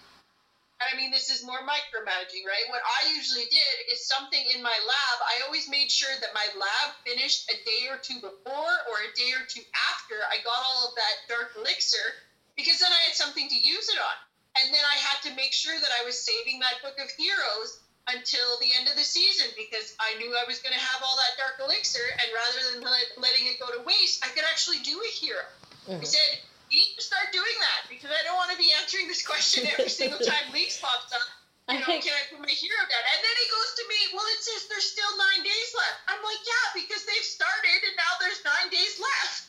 [0.77, 2.69] I mean, this is more micromanaging, right?
[2.69, 5.17] What I usually did is something in my lab.
[5.25, 9.09] I always made sure that my lab finished a day or two before or a
[9.17, 12.05] day or two after I got all of that dark elixir
[12.53, 14.17] because then I had something to use it on.
[14.61, 17.81] And then I had to make sure that I was saving that book of heroes
[18.09, 21.17] until the end of the season because I knew I was going to have all
[21.17, 22.05] that dark elixir.
[22.21, 22.77] And rather than
[23.17, 25.45] letting it go to waste, I could actually do a hero.
[25.89, 26.01] Mm-hmm.
[26.01, 26.31] I said,
[26.69, 29.91] need to start doing that because I don't want to be answering this question every
[29.91, 31.27] single time leagues pops up.
[31.67, 32.07] You know, think...
[32.07, 33.05] can I put my hero down?
[33.11, 35.99] And then he goes to me, well, it says there's still nine days left.
[36.07, 39.47] I'm like, yeah, because they've started and now there's nine days left.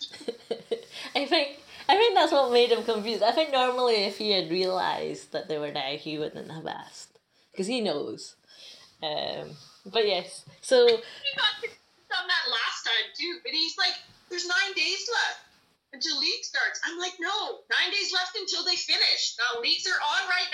[1.19, 3.23] I think I think that's what made him confused.
[3.23, 7.19] I think normally if he had realized that they were now, he wouldn't have asked
[7.53, 8.37] because he knows.
[9.03, 9.57] Um,
[9.87, 11.55] but yes, so he got
[12.11, 13.39] done that last time too.
[13.43, 13.95] But he's like,
[14.29, 15.48] "There's nine days left."
[15.93, 16.80] Until league starts.
[16.84, 19.36] I'm like, no, nine days left until they finish.
[19.36, 20.51] The leagues are on right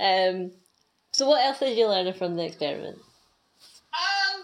[0.00, 0.44] now.
[0.44, 0.50] um,
[1.12, 2.98] so what else did you learn from the experiment?
[3.92, 4.42] Um,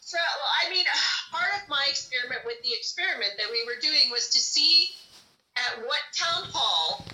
[0.00, 0.84] so I mean,
[1.32, 4.88] part of my experiment with the experiment that we were doing was to see
[5.56, 7.04] at what town hall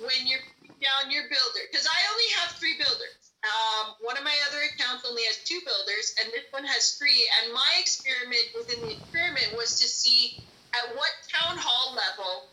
[0.00, 0.40] when you're
[0.80, 3.23] down your builder because I only have three builders.
[3.44, 7.28] Um, one of my other accounts only has two builders, and this one has three.
[7.40, 10.32] And my experiment within the experiment was to see
[10.72, 12.48] at what town hall level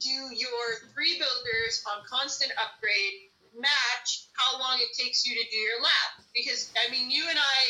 [0.00, 0.64] do your
[0.96, 6.10] three builders on constant upgrade match how long it takes you to do your lab.
[6.34, 7.60] Because I mean, you and I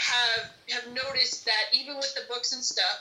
[0.00, 2.96] have have noticed that even with the books and stuff,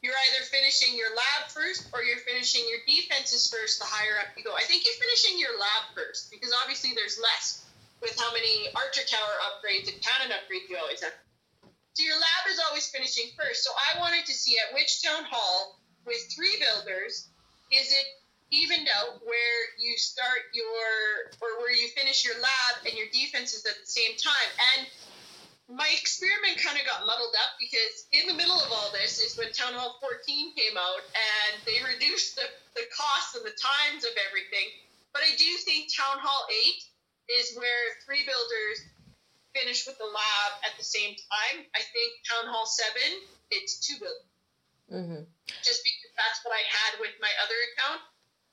[0.00, 3.82] you're either finishing your lab first or you're finishing your defenses first.
[3.82, 7.18] The higher up you go, I think you're finishing your lab first because obviously there's
[7.20, 7.66] less
[8.00, 11.12] with how many archer tower upgrades and cannon upgrades you always have.
[11.94, 13.64] So your lab is always finishing first.
[13.64, 17.28] So I wanted to see at which town hall with three builders
[17.70, 18.06] is it
[18.50, 23.66] evened out where you start your or where you finish your lab and your defenses
[23.66, 24.50] at the same time.
[24.74, 24.80] And
[25.70, 29.38] my experiment kind of got muddled up because in the middle of all this is
[29.38, 34.02] when Town Hall 14 came out and they reduced the, the costs and the times
[34.02, 34.66] of everything.
[35.14, 36.82] But I do think Town Hall 8
[37.38, 38.78] is where three builders
[39.54, 41.66] finish with the lab at the same time.
[41.74, 42.94] I think Town Hall 7,
[43.50, 44.30] it's two builders.
[44.90, 45.22] Mm-hmm.
[45.62, 48.02] Just because that's what I had with my other account.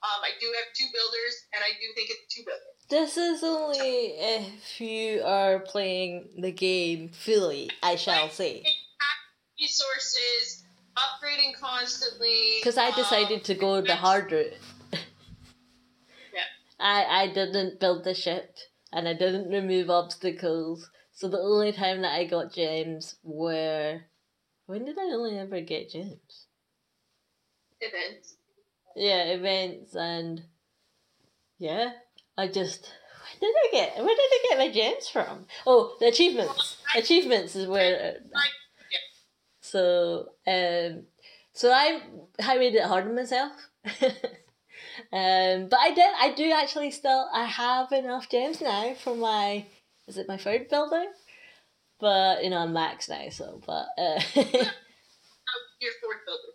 [0.05, 2.78] Um, I do have two builders, and I do think it's two builders.
[2.89, 8.63] This is only if you are playing the game fully, I shall say.
[9.59, 10.63] Resources,
[10.95, 12.57] upgrading constantly.
[12.59, 14.51] Because I decided um, to go the hard route.
[14.51, 14.76] Yeah.
[16.80, 18.55] I, I didn't build the ship
[18.91, 20.89] and I didn't remove obstacles.
[21.11, 24.01] So the only time that I got gems were.
[24.67, 26.47] When did I only ever get gems?
[27.82, 28.36] events.
[28.95, 30.43] Yeah, events and.
[31.59, 31.91] Yeah,
[32.38, 32.93] I just.
[33.39, 33.97] Where did I get?
[33.97, 35.45] Where did I get my gems from?
[35.65, 36.78] Oh, the achievements.
[36.95, 38.17] Achievements is where.
[39.61, 41.03] So, um,
[41.53, 42.01] so I
[42.39, 43.51] I made it hard on myself.
[45.13, 46.13] um, but I did.
[46.19, 47.29] I do actually still.
[47.33, 49.65] I have enough gems now for my.
[50.07, 51.05] Is it my third builder?
[51.99, 53.87] But you know I'm max now, so but.
[53.97, 54.21] Uh,
[55.49, 56.53] Oh, your fourth builder.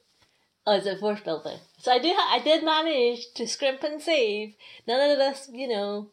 [0.66, 1.61] Oh, it's a fourth builder.
[1.78, 2.12] So I do.
[2.14, 4.55] Ha- I did manage to scrimp and save.
[4.86, 6.11] None of this, you know,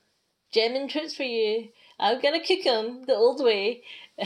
[0.54, 1.70] gemming tricks for you.
[2.00, 3.84] I'm gonna cook 'em the old way.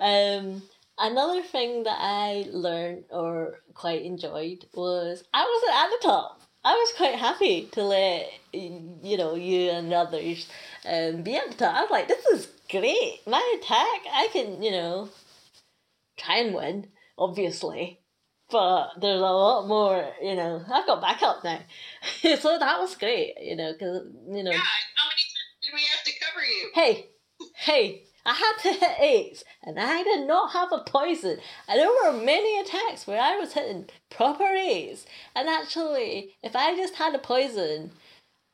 [0.00, 0.62] um,
[0.98, 6.40] another thing that I learned or quite enjoyed was I wasn't at the top.
[6.64, 10.48] I was quite happy to let you know you and others
[10.88, 11.74] um, be at the top.
[11.74, 13.20] I was like, this is great.
[13.26, 15.08] My attack, I can you know
[16.16, 16.88] try and win,
[17.18, 18.00] obviously
[18.50, 20.62] but there's a lot more, you know.
[20.72, 21.58] I've got backup now,
[22.22, 24.52] so that was great, you know, because you know.
[24.52, 26.70] Yeah, how many times did we have to cover you?
[26.74, 27.06] Hey,
[27.56, 31.88] hey, I had to hit eights, and I did not have a poison, and there
[31.88, 35.04] were many attacks where I was hitting proper eights,
[35.34, 37.92] and actually, if I just had a poison,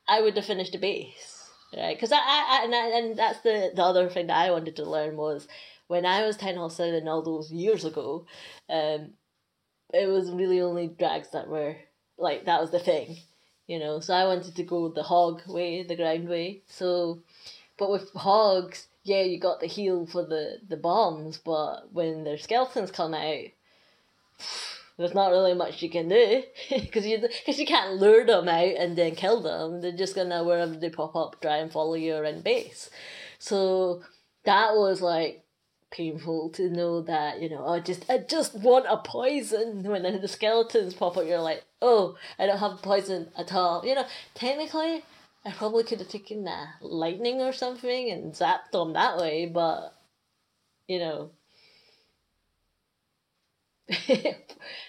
[0.09, 1.97] I would have finished the base, right?
[1.97, 4.77] Because I, I, I and, I, and that's the the other thing that I wanted
[4.77, 5.47] to learn was
[5.87, 8.27] when I was ten Hall Seven all those years ago,
[8.69, 9.11] um,
[9.95, 11.77] it was really only drags that were
[12.19, 13.19] like that was the thing,
[13.69, 14.01] you know.
[14.01, 16.63] So I wanted to go the hog way, the ground way.
[16.67, 17.23] So,
[17.79, 22.39] but with hogs, yeah, you got the heal for the the bombs, but when their
[22.39, 23.45] skeletons come out,
[24.99, 28.77] there's not really much you can do because you because you can't lure them out
[28.77, 29.81] and then kill them.
[29.81, 32.91] They're just gonna wherever they pop up, try and follow you around base.
[33.39, 34.03] So
[34.45, 35.45] that was like
[35.91, 40.29] painful to know that you know I just I just want a poison when the
[40.29, 45.03] skeletons pop up you're like oh I don't have poison at all you know technically
[45.45, 49.95] I probably could have taken the lightning or something and zapped them that way but
[50.87, 51.31] you know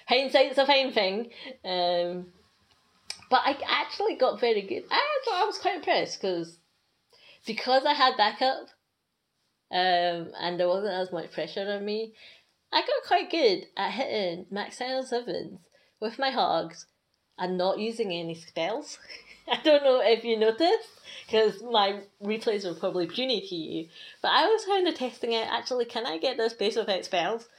[0.07, 1.31] hindsight's a fine thing
[1.63, 2.27] um
[3.29, 6.57] but I actually got very good I thought I was quite impressed because
[7.45, 8.67] because I had backup
[9.71, 12.13] um, and there wasn't as much pressure on me.
[12.73, 15.59] I got quite good at hitting max style sevens
[15.99, 16.87] with my hogs
[17.37, 18.99] and not using any spells.
[19.59, 20.87] I don't know if you noticed
[21.25, 23.87] because my replays were probably puny to you,
[24.21, 25.47] but I was kind of testing it.
[25.49, 27.49] Actually, can I get this base without spells?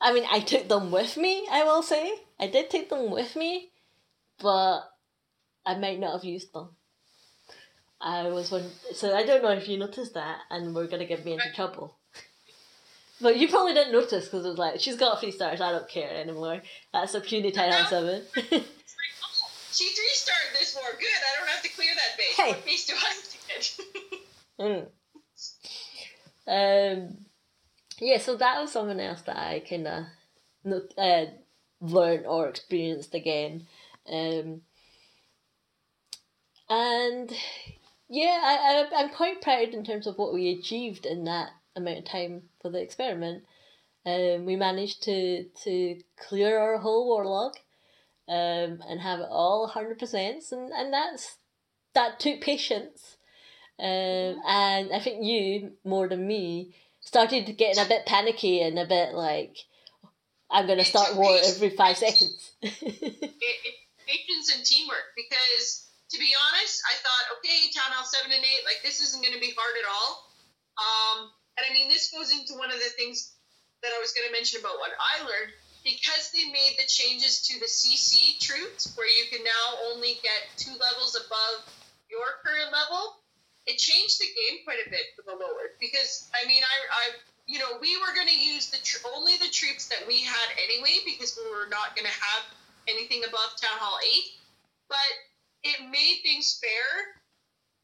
[0.00, 1.46] I mean, I took them with me.
[1.50, 3.70] I will say I did take them with me,
[4.40, 4.82] but
[5.66, 6.70] I might not have used them.
[8.00, 11.24] I was one, so I don't know if you noticed that, and we're gonna get
[11.24, 11.96] me into trouble.
[13.20, 15.60] But you probably didn't notice because it was like she's got three stars.
[15.60, 16.60] I don't care anymore.
[16.92, 18.22] That's a puny of seven.
[19.72, 20.90] She three starred this war.
[20.98, 21.06] Good.
[21.06, 22.36] I don't have to clear that base.
[22.36, 22.52] Hey.
[22.52, 23.14] What base do I
[24.68, 24.86] have
[26.96, 27.02] mm.
[27.06, 27.16] Um.
[28.00, 30.04] Yeah, so that was something else that I kind of
[30.98, 31.26] uh,
[31.80, 33.66] learned or experienced again.
[34.10, 34.62] Um.
[36.68, 37.32] And
[38.08, 41.98] yeah, I, I, I'm quite proud in terms of what we achieved in that amount
[41.98, 43.44] of time for the experiment.
[44.04, 47.52] Um, we managed to to clear our whole warlog,
[48.32, 51.36] um, and have it all hundred percent, and and that's
[51.94, 53.16] that took patience.
[53.78, 58.86] Um, and I think you more than me started getting a bit panicky and a
[58.86, 59.56] bit like,
[60.50, 62.52] I'm gonna start war every five seconds.
[62.62, 63.74] it, it,
[64.06, 68.66] patience and teamwork because to be honest i thought okay town hall 7 and 8
[68.66, 70.26] like this isn't going to be hard at all
[70.76, 73.32] um, and i mean this goes into one of the things
[73.82, 75.52] that I was going to mention about what I learned
[75.84, 80.50] because they made the changes to the CC troops, where you can now only get
[80.56, 81.66] two levels above
[82.10, 83.18] your current level.
[83.66, 87.04] It changed the game quite a bit for the lower because I mean I, I
[87.46, 90.48] you know we were going to use the tr- only the troops that we had
[90.58, 92.42] anyway because we were not going to have
[92.90, 94.34] anything above Town Hall eight,
[94.88, 95.10] but
[95.62, 97.21] it made things fair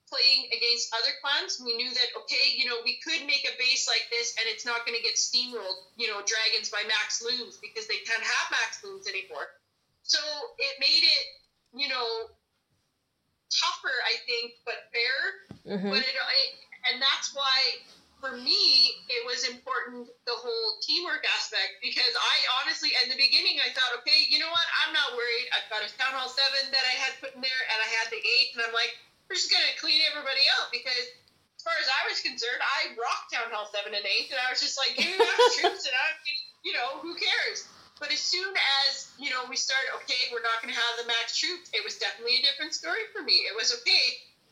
[0.09, 3.87] playing against other clans, we knew that okay, you know, we could make a base
[3.87, 7.61] like this, and it's not going to get steamrolled, you know, dragons by max loons
[7.61, 9.47] because they can't have max loons anymore.
[10.03, 10.19] So
[10.57, 11.25] it made it,
[11.77, 12.33] you know,
[13.53, 15.17] tougher, I think, but fair.
[15.77, 15.91] Mm-hmm.
[15.93, 16.51] But it, it,
[16.93, 17.85] and that's why
[18.19, 23.63] for me it was important the whole teamwork aspect because I honestly in the beginning
[23.63, 25.47] I thought, okay, you know what, I'm not worried.
[25.55, 28.11] I've got a town hall seven that I had put in there, and I had
[28.11, 28.99] the eight, and I'm like
[29.29, 33.29] we're just gonna clean everybody out because as far as I was concerned, I rocked
[33.29, 35.93] Town Hall seven and eight, and I was just like, give me max troops, and
[35.93, 36.17] I'm,
[36.65, 37.69] you know, who cares?
[38.01, 38.55] But as soon
[38.89, 41.69] as you know we started, okay, we're not gonna have the max troops.
[41.77, 43.45] It was definitely a different story for me.
[43.45, 44.07] It was okay.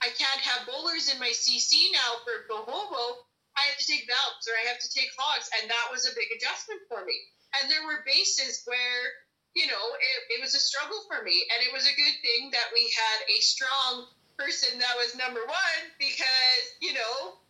[0.05, 3.25] I can't have bowlers in my CC now for Bohobo.
[3.57, 6.13] I have to take valks or I have to take Hogs, and that was a
[6.13, 7.17] big adjustment for me.
[7.57, 9.25] And there were bases where
[9.57, 11.33] you know, it, it, was a struggle for me.
[11.49, 14.05] And it was a good thing that we had a strong
[14.39, 17.41] person that was number one because, you know,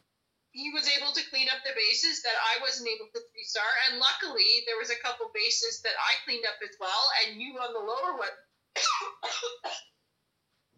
[0.56, 3.68] he was able to clean up the bases that I wasn't able to three star.
[3.86, 7.52] And luckily, there was a couple bases that I cleaned up as well, and you
[7.60, 8.36] on the lower one,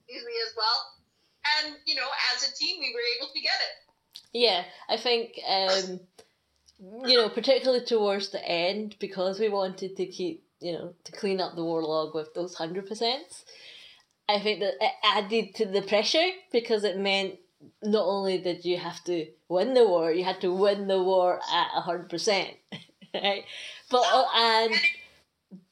[0.02, 0.78] excuse me, as well.
[1.46, 3.74] And, you know, as a team, we were able to get it.
[4.32, 6.00] Yeah, I think, um,
[7.06, 11.40] you know, particularly towards the end, because we wanted to keep, you know, to clean
[11.40, 13.20] up the warlog with those 100%.
[14.28, 17.36] I think that it added to the pressure because it meant
[17.82, 21.40] not only did you have to win the war, you had to win the war
[21.52, 22.50] at hundred percent,
[23.14, 23.44] right?
[23.90, 24.74] But uh, and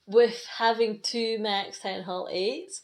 [0.06, 2.80] with having two max town hall eights,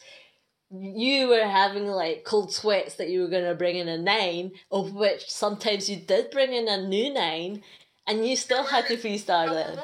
[0.70, 4.53] you were having like cold sweats that you were going to bring in a nine,
[4.70, 7.62] of which sometimes you did bring in a new nine,
[8.07, 9.77] and you still had to three star them.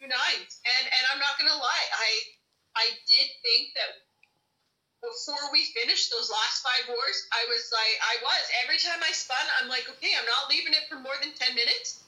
[0.00, 2.10] Nines, and and I'm not going to lie, I
[2.76, 4.04] I did think that
[5.04, 8.42] before we finished those last five wars, I was like, I was.
[8.64, 11.52] Every time I spun, I'm like, okay, I'm not leaving it for more than 10
[11.52, 12.00] minutes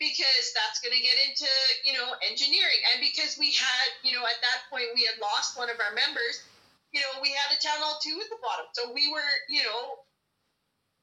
[0.00, 1.50] because that's going to get into,
[1.84, 2.80] you know, engineering.
[2.94, 5.92] And because we had, you know, at that point, we had lost one of our
[5.92, 6.46] members,
[6.94, 8.66] you know, we had a hall two at the bottom.
[8.72, 10.00] So we were, you know,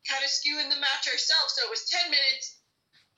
[0.10, 1.54] kind of skewing the match ourselves.
[1.54, 2.58] So it was 10 minutes.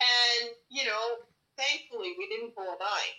[0.02, 1.24] And, you know,
[1.56, 3.16] thankfully, we didn't pull a nine.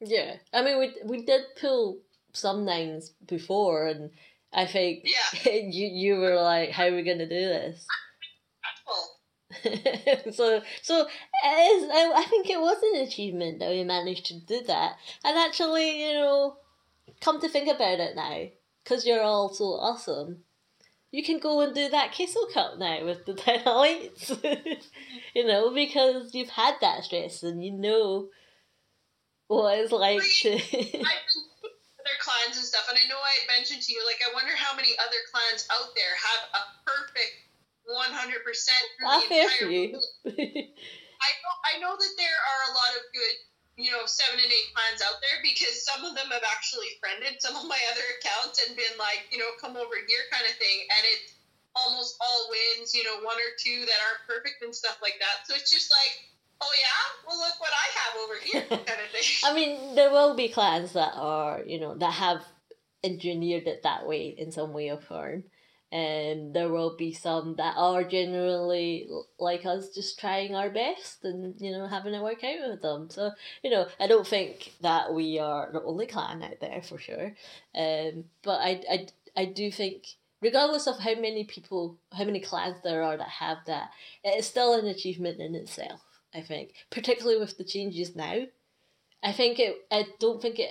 [0.00, 0.36] Yeah.
[0.54, 2.00] I mean, we, we did pull
[2.32, 4.10] some nines before and
[4.56, 5.52] I think yeah.
[5.52, 7.86] you you were like, how are we gonna do this?
[10.32, 11.08] so so is,
[11.44, 16.06] I, I think it was an achievement that we managed to do that and actually
[16.06, 16.56] you know
[17.20, 18.46] come to think about it now
[18.82, 20.38] because you're all so awesome
[21.12, 23.34] you can go and do that Queso Cup now with the
[23.64, 24.32] lights
[25.34, 28.28] you know because you've had that stress and you know
[29.46, 31.04] what it's like to
[32.06, 34.54] other clans and stuff, and I know I had mentioned to you, like, I wonder
[34.54, 37.34] how many other clans out there have a perfect
[37.82, 38.46] 100%
[38.94, 39.98] through I'll the entire few.
[41.18, 43.34] I know, I know that there are a lot of good,
[43.74, 47.42] you know, seven and eight clans out there because some of them have actually friended
[47.42, 50.54] some of my other accounts and been like, you know, come over here kind of
[50.62, 51.34] thing, and it's
[51.74, 55.44] almost all wins, you know, one or two that aren't perfect and stuff like that.
[55.44, 59.10] So it's just like oh yeah, well look what I have over here, kind of
[59.12, 59.22] thing.
[59.44, 62.42] I mean, there will be clans that are, you know, that have
[63.04, 65.44] engineered it that way in some way or form.
[65.92, 71.54] And there will be some that are generally like us, just trying our best and
[71.60, 73.08] you know having it work out with them.
[73.08, 73.30] So
[73.62, 77.32] you know, I don't think that we are the only clan out there for sure.
[77.74, 80.06] Um, but I, I, I do think
[80.42, 83.90] regardless of how many people, how many clans there are that have that,
[84.24, 86.00] it is still an achievement in itself.
[86.36, 88.46] I think, particularly with the changes now.
[89.22, 89.76] I think it.
[89.90, 90.70] I don't think it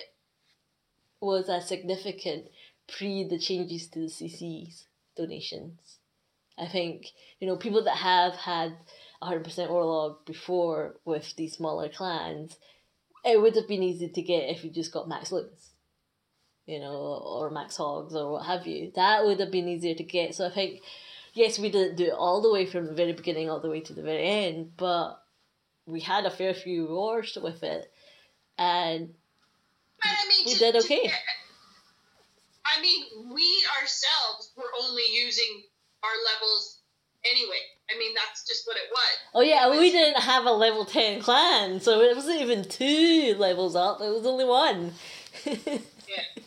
[1.20, 2.46] was as significant
[2.88, 4.86] pre the changes to the CC's
[5.18, 6.00] donations.
[6.58, 7.08] I think
[7.40, 8.78] you know people that have had
[9.22, 12.58] hundred percent warlog before with these smaller clans,
[13.24, 15.72] it would have been easy to get if you just got max loons,
[16.68, 18.92] you know, or max hogs or what have you.
[18.96, 20.36] That would have been easier to get.
[20.36, 20.82] So I think,
[21.34, 23.82] yes, we didn't do it all the way from the very beginning all the way
[23.82, 25.25] to the very end, but
[25.86, 27.92] we had a fair few wars with it,
[28.58, 29.14] and
[30.04, 31.08] I mean, we to, did okay.
[31.08, 31.14] To,
[32.66, 35.64] I mean, we ourselves were only using
[36.04, 36.80] our levels
[37.30, 37.62] anyway.
[37.94, 39.18] I mean, that's just what it was.
[39.36, 43.36] Oh yeah, It we didn't have a level ten clan, so it wasn't even two
[43.38, 44.02] levels up.
[44.02, 44.94] It was only one.
[46.08, 46.44] Yeah.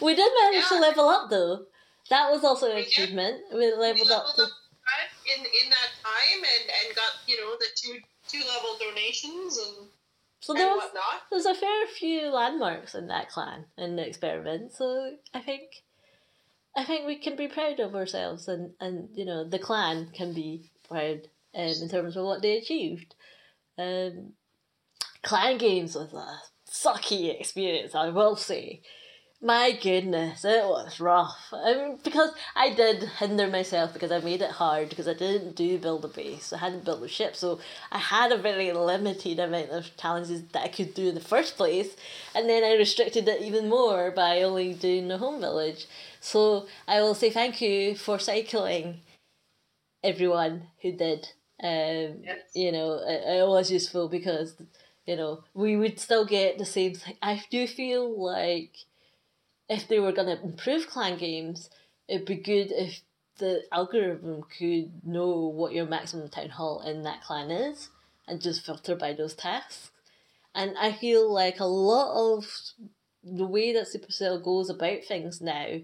[0.00, 1.66] We did manage to level up though.
[2.08, 3.42] That was also an achievement.
[3.52, 4.24] We We leveled up.
[4.36, 4.50] To, up
[5.26, 7.98] in in that time and and got you know the two
[8.32, 9.88] two level donations and,
[10.40, 11.22] so and there was whatnot.
[11.30, 14.72] there's a fair few landmarks in that clan in the experiment.
[14.72, 15.84] So I think
[16.74, 20.32] I think we can be proud of ourselves, and and you know the clan can
[20.32, 23.14] be proud um, in terms of what they achieved.
[23.78, 24.32] Um,
[25.22, 28.82] clan games was a sucky experience, I will say.
[29.42, 31.48] My goodness, it was rough.
[31.52, 35.54] I mean, because I did hinder myself because I made it hard because I didn't
[35.54, 36.50] do build a base.
[36.52, 37.58] I hadn't built a ship, so
[37.90, 41.56] I had a very limited amount of challenges that I could do in the first
[41.58, 41.94] place,
[42.34, 45.86] and then I restricted it even more by only doing the home village.
[46.20, 49.00] So I will say thank you for cycling
[50.02, 51.28] everyone who did.
[51.62, 52.40] Um, Yes.
[52.54, 54.54] You know, it, it was useful because,
[55.06, 57.16] you know, we would still get the same thing.
[57.22, 58.74] I do feel like
[59.72, 61.70] if they were going to improve clan games,
[62.06, 63.00] it'd be good if
[63.38, 67.88] the algorithm could know what your maximum town hall in that clan is
[68.28, 69.90] and just filter by those tasks.
[70.54, 72.46] And I feel like a lot of
[73.24, 75.80] the way that Supercell goes about things now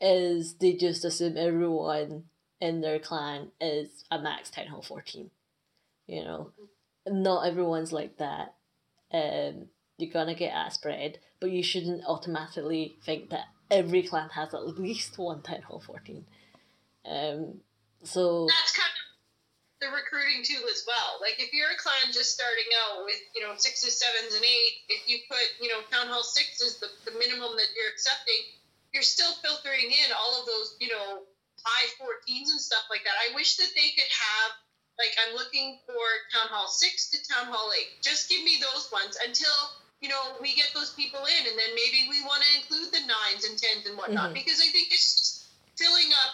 [0.00, 2.24] is they just assume everyone
[2.60, 5.30] in their clan is a max town hall 14
[6.06, 6.52] you know
[7.06, 8.54] not everyone's like that
[9.12, 9.66] um
[9.98, 14.78] you're gonna get a spread but you shouldn't automatically think that every clan has at
[14.78, 16.24] least one town hall 14
[17.06, 17.60] um
[18.04, 19.06] so That's kind of
[19.80, 21.20] the recruiting tool as well.
[21.20, 24.74] Like if you're a clan just starting out with you know sixes, sevens, and eight,
[24.88, 28.40] if you put you know town hall six is the, the minimum that you're accepting,
[28.92, 31.28] you're still filtering in all of those you know
[31.60, 33.16] high 14s and stuff like that.
[33.18, 34.50] I wish that they could have
[34.96, 38.00] like I'm looking for town hall six to town hall eight.
[38.00, 39.56] Just give me those ones until
[40.00, 43.00] you know we get those people in, and then maybe we want to include the
[43.00, 44.34] nines and tens and whatnot Mhm.
[44.34, 46.32] because I think it's filling up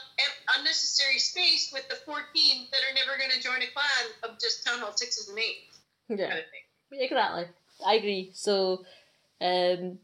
[0.58, 4.64] unnecessary space with the 14 that are never going to join a clan of just
[4.64, 6.44] town hall sixes and eights yeah kind of.
[6.92, 7.46] Exactly.
[7.86, 8.30] I agree.
[8.34, 8.84] So,
[9.40, 9.98] um,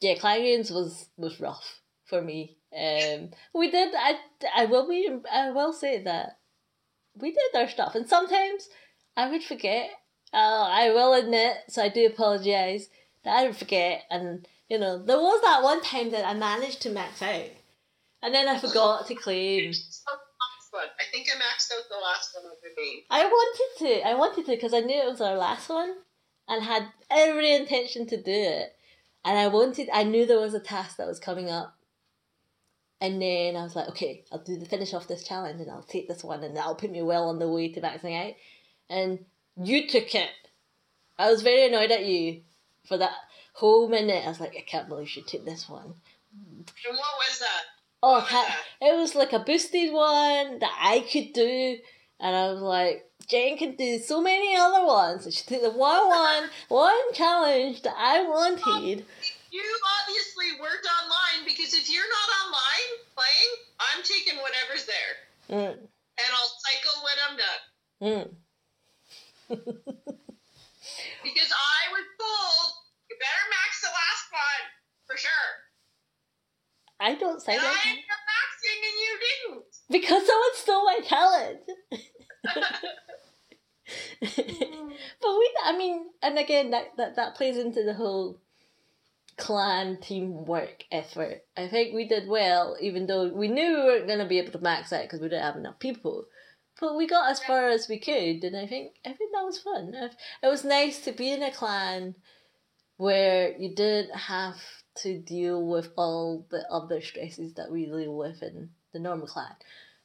[0.00, 2.58] yeah, Games was was rough for me.
[2.76, 3.94] Um, we did.
[3.94, 4.18] I
[4.54, 5.08] I will be.
[5.32, 6.38] I will say that
[7.14, 8.68] we did our stuff, and sometimes
[9.16, 9.90] I would forget.
[10.32, 12.88] Uh, I will admit, so I do apologize
[13.24, 16.90] that I forget, and you know there was that one time that I managed to
[16.90, 17.48] max out,
[18.22, 19.72] and then I forgot to claim.
[19.72, 20.88] So, last one.
[21.00, 23.04] I think I maxed out the last one over me.
[23.10, 24.06] I wanted to.
[24.06, 25.94] I wanted to because I knew it was our last one,
[26.46, 28.76] and had every intention to do it.
[29.24, 29.88] And I wanted.
[29.92, 31.74] I knew there was a task that was coming up.
[33.00, 35.84] And then I was like, okay, I'll do the finish off this challenge, and I'll
[35.84, 38.34] take this one, and that'll put me well on the way to maxing out.
[38.90, 39.24] And
[39.62, 40.30] you took it.
[41.18, 42.42] I was very annoyed at you
[42.86, 43.12] for that
[43.54, 44.24] whole minute.
[44.24, 45.94] I was like, I can't believe she took this one.
[46.32, 47.62] And what was that?
[48.02, 48.56] Oh, was that?
[48.80, 51.78] it was like a boosted one that I could do,
[52.20, 55.24] and I was like, Jane can do so many other ones.
[55.24, 59.04] And she took the one one, one challenge that I wanted.
[59.50, 59.62] You
[60.00, 65.58] obviously weren't online because if you're not online playing, I'm taking whatever's there.
[65.58, 68.28] Mm, And I'll cycle when I'm done.
[68.28, 68.34] mm.
[69.48, 72.72] Because I was told,
[73.10, 74.64] you better max the last one,
[75.06, 75.30] for sure.
[77.00, 79.64] I don't say And I that ended up maxing and you didn't.
[79.90, 81.60] because someone stole my talent.
[85.20, 88.38] but we, I mean, and again, that, that, that plays into the whole
[89.36, 91.44] clan teamwork effort.
[91.56, 94.52] I think we did well, even though we knew we weren't going to be able
[94.52, 96.26] to max out because we didn't have enough people.
[96.80, 99.58] But we got as far as we could, and I think I think that was
[99.58, 99.92] fun.
[99.94, 102.14] It was nice to be in a clan
[102.96, 104.56] where you didn't have
[105.02, 109.56] to deal with all the other stresses that we deal with in the normal clan.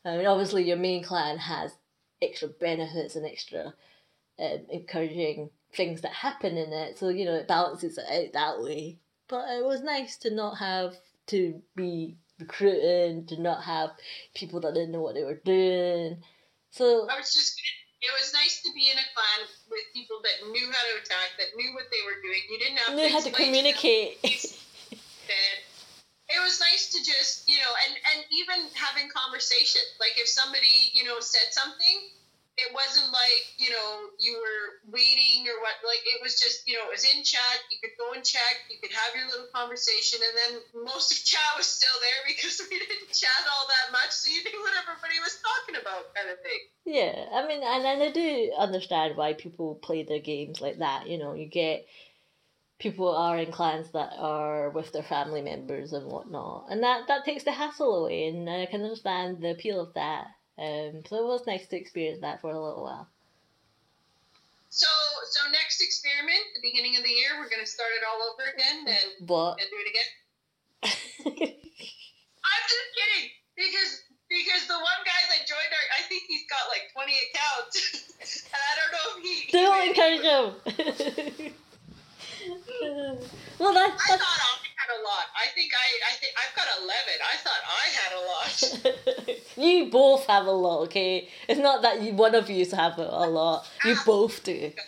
[0.05, 1.71] I mean, obviously, your main clan has
[2.21, 3.73] extra benefits and extra
[4.39, 8.63] um, encouraging things that happen in it, so you know it balances it out that
[8.63, 8.99] way.
[9.27, 10.95] But it was nice to not have
[11.27, 13.91] to be recruiting, to not have
[14.33, 16.23] people that didn't know what they were doing.
[16.73, 17.53] So I was just
[18.01, 21.37] it was nice to be in a clan with people that knew how to attack,
[21.37, 22.41] that knew what they were doing.
[22.49, 24.17] You didn't have knew to how to communicate.
[26.33, 30.89] it was nice to just you know and and even having conversation like if somebody
[30.97, 32.09] you know said something
[32.63, 36.75] it wasn't like you know you were waiting or what like it was just you
[36.79, 37.57] know it was in chat.
[37.69, 38.63] You could go and check.
[38.71, 40.23] You could have your little conversation.
[40.23, 40.51] And then
[40.87, 44.11] most of chat was still there because we didn't chat all that much.
[44.11, 46.61] So you knew what everybody was talking about kind of thing.
[46.85, 51.07] Yeah, I mean, and, and I do understand why people play their games like that.
[51.07, 51.85] You know, you get
[52.79, 57.25] people are in clans that are with their family members and whatnot, and that that
[57.25, 58.27] takes the hassle away.
[58.27, 60.27] And I can understand the appeal of that.
[60.57, 63.07] Um, so it was nice to experience that for a little while.
[64.69, 64.87] So,
[65.29, 68.43] so next experiment, the beginning of the year, we're going to start it all over
[68.49, 69.27] again and,
[69.57, 70.09] and do it again.
[72.43, 74.01] I'm just kidding because
[74.33, 77.77] because the one guy that joined our, I think he's got like 20 accounts,
[78.17, 78.25] and
[78.65, 79.45] I don't know if he.
[79.53, 81.53] Don't encourage him.
[83.59, 84.09] well, that's.
[84.09, 85.25] I thought I had a lot.
[85.35, 86.99] I think I, I think I've got 11.
[87.23, 89.37] I thought I had a lot.
[89.57, 90.81] you both have a lot.
[90.83, 93.67] Okay, it's not that you one of you have a, a lot.
[93.85, 94.71] You both do.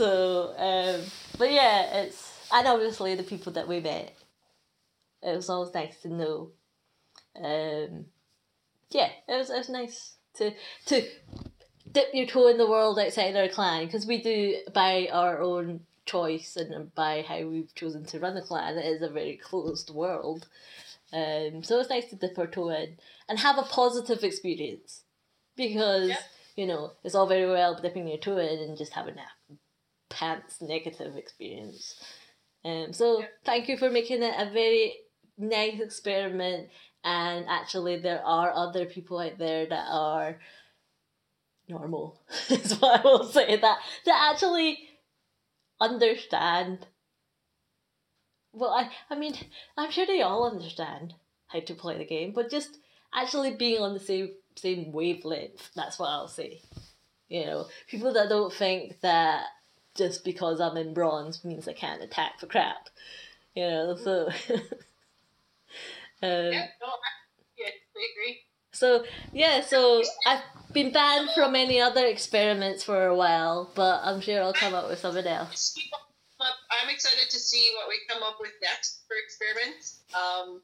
[0.00, 1.02] So, um,
[1.36, 4.16] but yeah, it's and obviously the people that we met.
[5.22, 6.52] It was always nice to know.
[7.36, 8.06] Um,
[8.90, 10.52] yeah, it was it was nice to
[10.86, 11.06] to
[11.92, 15.80] dip your toe in the world outside our clan because we do by our own
[16.10, 18.76] choice and by how we've chosen to run the clan.
[18.78, 20.48] It is a very closed world.
[21.12, 22.96] Um, so it's nice to dip our toe in
[23.28, 25.02] and have a positive experience
[25.56, 26.16] because Yeah.
[26.56, 29.28] you know it's all very well dipping your toe in and just having a
[30.08, 31.94] pants negative experience.
[32.64, 33.26] Um, so Yeah.
[33.44, 34.94] thank you for making it a very
[35.38, 36.70] nice experiment.
[37.02, 40.38] And actually, there are other people out there that are
[41.68, 42.20] normal.
[42.50, 44.89] is what I will say that that actually
[45.80, 46.86] understand.
[48.52, 49.34] Well, I I mean,
[49.76, 51.14] I'm sure they all understand
[51.48, 52.78] how to play the game, but just
[53.14, 55.70] actually being on the same same wavelength.
[55.74, 56.62] That's what I'll say.
[57.28, 59.46] You know, people that don't think that
[59.96, 62.88] just because I'm in bronze means I can't attack for crap.
[63.54, 64.28] You know, so.
[66.22, 66.66] um, Yeah.
[66.80, 67.10] No, I,
[67.58, 68.40] yeah, I agree.
[68.80, 74.20] So yeah, so I've been banned from any other experiments for a while, but I'm
[74.22, 75.74] sure I'll come up with something else.
[75.74, 76.00] See what
[76.38, 80.00] come up- I'm excited to see what we come up with next for experiments.
[80.14, 80.62] Um,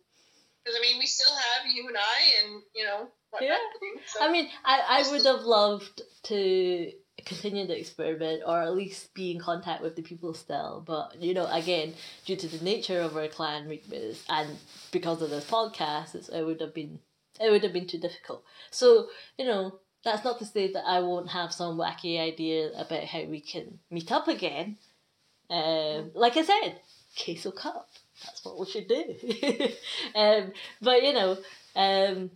[0.64, 3.58] because I mean, we still have you and I, and you know what Yeah.
[3.80, 4.00] do.
[4.06, 4.24] So.
[4.24, 6.90] I mean, I, I would have loved to
[7.24, 10.82] continue the experiment or at least be in contact with the people still.
[10.86, 11.94] But, you know, again,
[12.24, 14.48] due to the nature of our clan weakness and
[14.90, 16.98] because of this podcast, it's, it would have been
[17.40, 18.44] it would have been too difficult.
[18.70, 19.08] So,
[19.38, 23.24] you know, that's not to say that I won't have some wacky idea about how
[23.24, 24.76] we can meet up again.
[25.50, 26.80] Um, like I said,
[27.22, 27.88] Queso Cup.
[28.24, 29.70] That's what we should do.
[30.14, 31.36] um, but you know,
[31.74, 32.30] um,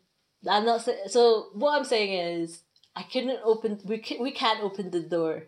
[0.48, 1.48] I'm not sa- so.
[1.54, 2.62] What I'm saying is,
[2.94, 3.80] I couldn't open.
[3.84, 5.44] We can, we can't open the door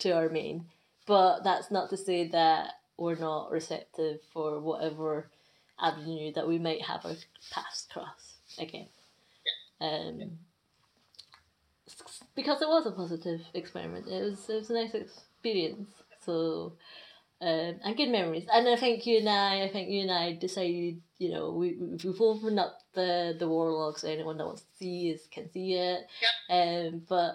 [0.00, 0.66] to our main,
[1.06, 5.30] but that's not to say that we're not receptive for whatever
[5.80, 7.14] avenue that we might have our
[7.50, 8.88] paths cross again.
[9.80, 10.38] Um,
[12.34, 14.06] because it was a positive experiment.
[14.08, 15.90] It was it was a nice experience.
[16.24, 16.74] So.
[17.40, 20.32] Um, and good memories, and I think you and I, I think you and I
[20.34, 24.76] decided, you know, we we've opened up the the warlog, so anyone that wants to
[24.78, 26.06] see is can see it.
[26.48, 26.94] Yep.
[26.94, 27.34] Um, but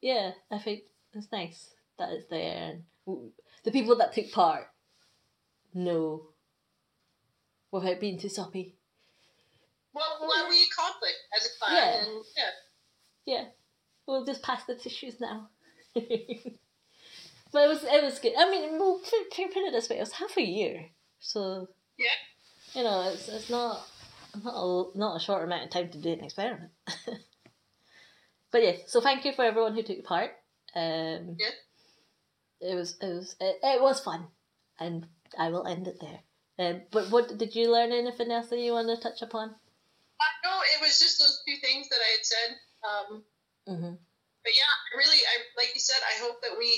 [0.00, 3.32] yeah, I think it's nice that it's there, and
[3.64, 4.66] the people that took part
[5.74, 6.28] know
[7.70, 8.76] without being too soppy.
[9.94, 12.04] What, what we accomplished as a clan, Yeah.
[12.04, 12.50] and yeah,
[13.34, 13.44] Yeah,
[14.06, 15.48] we'll just pass the tissues now.
[15.94, 18.32] but it was it was good.
[18.36, 20.86] I mean, well, put put it this way, it was half a year,
[21.20, 22.06] so yeah.
[22.74, 23.86] you know, it's it's not
[24.42, 26.72] not a, not a short amount of time to do an experiment.
[28.50, 30.32] but yeah, so thank you for everyone who took part.
[30.74, 31.54] Um, Yeah.
[32.60, 34.26] It was it was it, it was fun,
[34.80, 35.06] and
[35.38, 36.20] I will end it there.
[36.58, 39.54] Um, but what did you learn anything else that you want to touch upon?
[40.20, 42.50] Uh, no, it was just those two things that I had said.
[42.84, 43.10] Um,
[43.64, 43.96] Mm-hmm.
[43.96, 46.68] but yeah, really, I like you said, I hope that we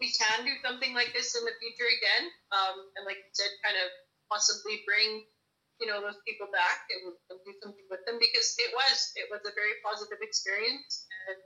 [0.00, 2.32] we can do something like this in the future again.
[2.48, 3.92] Um, and like you said, kind of
[4.32, 5.28] possibly bring
[5.80, 9.28] you know those people back and, and do something with them because it was it
[9.28, 11.04] was a very positive experience.
[11.28, 11.36] And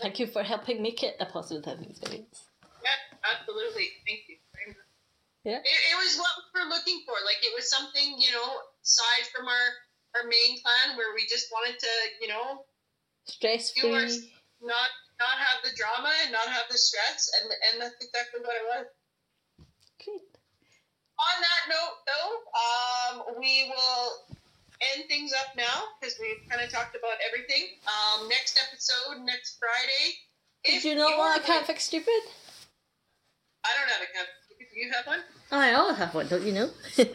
[0.00, 2.48] Thank you for helping make it a positive experience.
[2.80, 2.96] yeah,
[3.26, 4.39] absolutely, thank you.
[5.44, 5.64] Yeah.
[5.64, 7.16] It, it was what we were looking for.
[7.24, 8.48] Like it was something you know
[8.84, 9.66] aside from our
[10.18, 12.68] our main plan where we just wanted to you know
[13.24, 13.88] Stress free.
[14.60, 18.56] not not have the drama and not have the stress and and that's exactly what
[18.56, 18.86] it was.
[20.04, 20.28] Great.
[21.20, 24.36] On that note though, um, we will
[24.92, 27.80] end things up now because we've kind of talked about everything.
[27.88, 30.20] Um, next episode next Friday.
[30.64, 31.40] Did If you know what?
[31.40, 32.20] I can't fix stupid.
[33.64, 34.12] I don't have a
[34.74, 35.20] you have one?
[35.52, 36.70] I always have one, don't you know?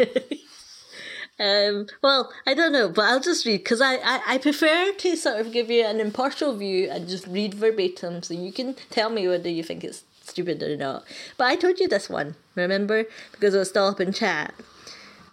[1.38, 5.16] Um, well, I don't know, but I'll just read because I, I, I prefer to
[5.18, 9.10] sort of give you an impartial view and just read verbatim so you can tell
[9.10, 11.04] me whether you think it's stupid or not.
[11.36, 13.04] But I told you this one, remember?
[13.34, 14.54] Because it was still up in chat.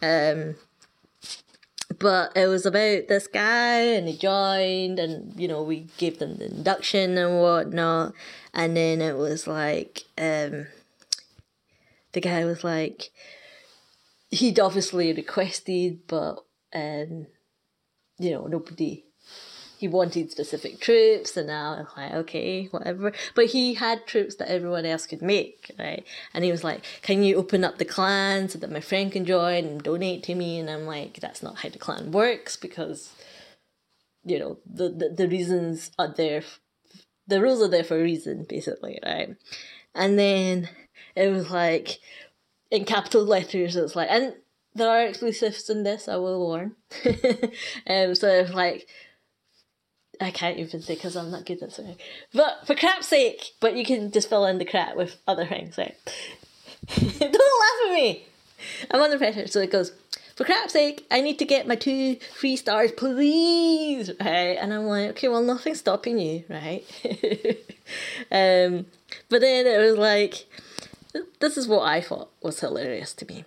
[0.02, 0.56] Um,
[2.00, 6.36] but it was about this guy and he joined and you know we gave them
[6.36, 8.14] the induction and whatnot
[8.54, 10.66] and then it was like um
[12.12, 13.10] the guy was like
[14.30, 16.44] he'd obviously requested but
[16.74, 17.26] um
[18.18, 19.04] you know nobody
[19.82, 23.12] he wanted specific troops and now I'm like okay whatever.
[23.34, 26.06] But he had troops that everyone else could make right?
[26.32, 29.24] And he was like can you open up the clan so that my friend can
[29.24, 30.60] join and donate to me?
[30.60, 33.12] And I'm like that's not how the clan works because
[34.24, 36.44] you know the the, the reasons are there
[37.26, 39.34] the rules are there for a reason basically right?
[39.96, 40.68] And then
[41.16, 41.98] it was like
[42.70, 44.34] in capital letters it's like and
[44.74, 46.74] there are exclusives in this i will warn
[47.86, 48.86] um so it's like
[50.20, 51.96] I can't even say because I'm not good at swearing.
[52.32, 55.76] But for crap's sake, but you can just fill in the crap with other things,
[55.76, 55.96] right?
[56.96, 58.26] Don't laugh at me!
[58.90, 59.48] I'm under pressure.
[59.48, 59.92] So it goes,
[60.36, 64.56] for crap's sake, I need to get my two free stars, please, right?
[64.60, 66.84] And I'm like, okay, well, nothing's stopping you, right?
[68.30, 68.86] um,
[69.28, 70.46] but then it was like,
[71.40, 73.44] this is what I thought was hilarious to me.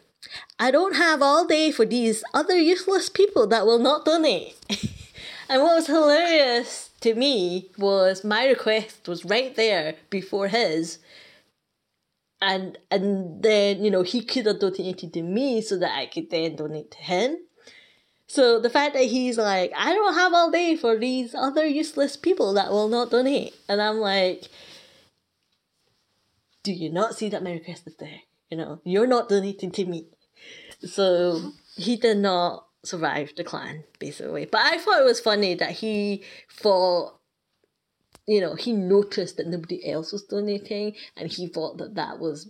[0.59, 4.55] I don't have all day for these other useless people that will not donate.
[5.47, 10.99] And what was hilarious to me was my request was right there before his.
[12.41, 16.29] And and then, you know, he could have donated to me so that I could
[16.29, 17.37] then donate to him.
[18.27, 22.17] So the fact that he's like, I don't have all day for these other useless
[22.17, 23.53] people that will not donate.
[23.69, 24.49] And I'm like,
[26.65, 28.21] do you not see that my request is there?
[28.49, 30.07] You know, you're not donating to me.
[30.81, 34.45] So he did not survive the clan basically.
[34.45, 37.19] But I thought it was funny that he thought,
[38.27, 42.49] you know, he noticed that nobody else was donating, and he thought that that was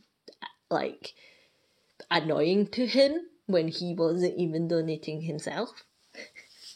[0.72, 1.14] like
[2.10, 5.70] annoying to him when he wasn't even donating himself.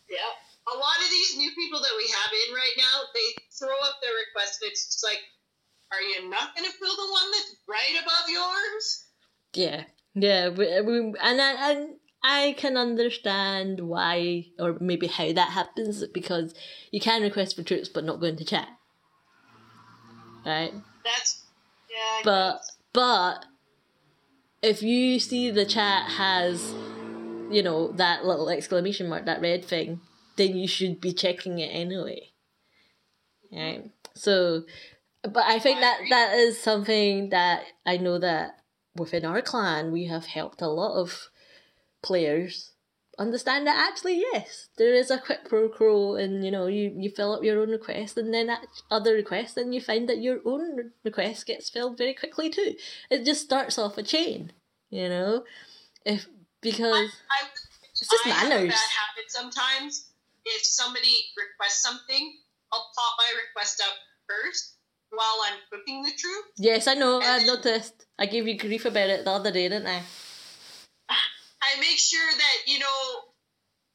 [0.09, 0.33] Yeah,
[0.67, 4.01] a lot of these new people that we have in right now, they throw up
[4.01, 5.19] their request, and it's just like,
[5.91, 9.05] are you not going to fill the one that's right above yours?
[9.53, 9.83] Yeah,
[10.13, 16.53] yeah, we, we, and and I can understand why or maybe how that happens because
[16.91, 18.67] you can request for troops but not go into chat.
[20.45, 20.73] Right?
[21.03, 21.43] That's
[21.89, 21.97] yeah.
[21.97, 22.77] I but guess.
[22.93, 23.45] but
[24.61, 26.73] if you see the chat has
[27.49, 30.01] you know that little exclamation mark that red thing
[30.35, 32.29] then you should be checking it anyway
[33.51, 34.63] right so
[35.23, 38.59] but i think that that is something that i know that
[38.95, 41.29] within our clan we have helped a lot of
[42.01, 42.71] players
[43.17, 47.09] understand that actually yes there is a quick pro quo and you know you, you
[47.09, 50.39] fill up your own request and then that other request and you find that your
[50.45, 52.75] own request gets filled very quickly too
[53.09, 54.53] it just starts off a chain
[54.89, 55.43] you know
[56.05, 56.27] if
[56.61, 57.47] because I, I,
[57.99, 58.73] it's just I manners.
[58.73, 60.11] habit sometimes.
[60.45, 62.37] If somebody requests something,
[62.71, 63.93] I'll pop my request up
[64.27, 64.78] first
[65.11, 66.45] while I'm cooking the troop.
[66.57, 69.67] yes i know i And- noticed i gave you grief about it the other day
[69.69, 70.01] didn't i
[71.61, 72.97] I make sure that you know,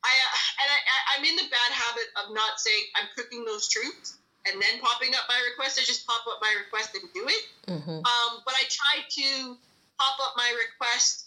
[0.04, 3.44] I uh, and I, I- I'm in the bad habit of not saying I'm cooking
[3.44, 5.80] those troops and then popping up my request.
[5.80, 7.42] I just pop up my request and do it.
[7.66, 7.98] mm-hmm.
[8.04, 9.56] Um, but I try to
[9.98, 11.23] pop up my request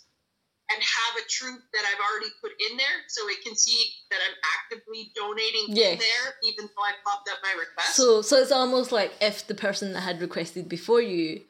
[0.69, 4.19] and have a troop that I've already put in there, so it can see that
[4.27, 5.93] I'm actively donating Yes.
[5.93, 7.95] in there, even though I popped up my request.
[7.95, 11.41] So, so it's almost like if the person that had requested before you,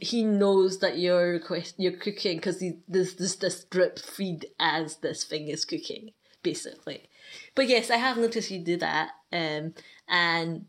[0.00, 5.24] he knows that you're request you're cooking because there's this this drip feed as this
[5.24, 6.10] thing is cooking,
[6.42, 7.08] basically.
[7.54, 9.74] But yes, I have noticed you do that, um,
[10.08, 10.66] and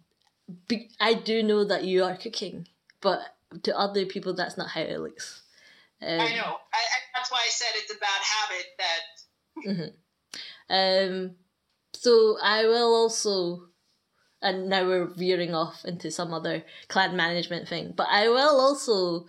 [0.67, 2.67] be, I do know that you are cooking,
[3.01, 3.19] but
[3.63, 5.40] to other people, that's not how it looks.
[6.01, 6.57] Um, I know.
[6.73, 9.93] I, I, that's why I said it's a bad habit that
[10.69, 11.35] Um,
[11.93, 13.67] so I will also,
[14.41, 19.27] and now we're veering off into some other clan management thing, but I will also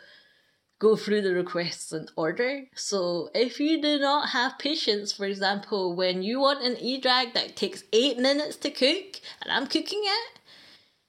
[0.79, 2.65] go through the requests in order.
[2.75, 7.57] So if you do not have patience, for example, when you want an e-drag that
[7.57, 10.39] takes eight minutes to cook, and I'm cooking it,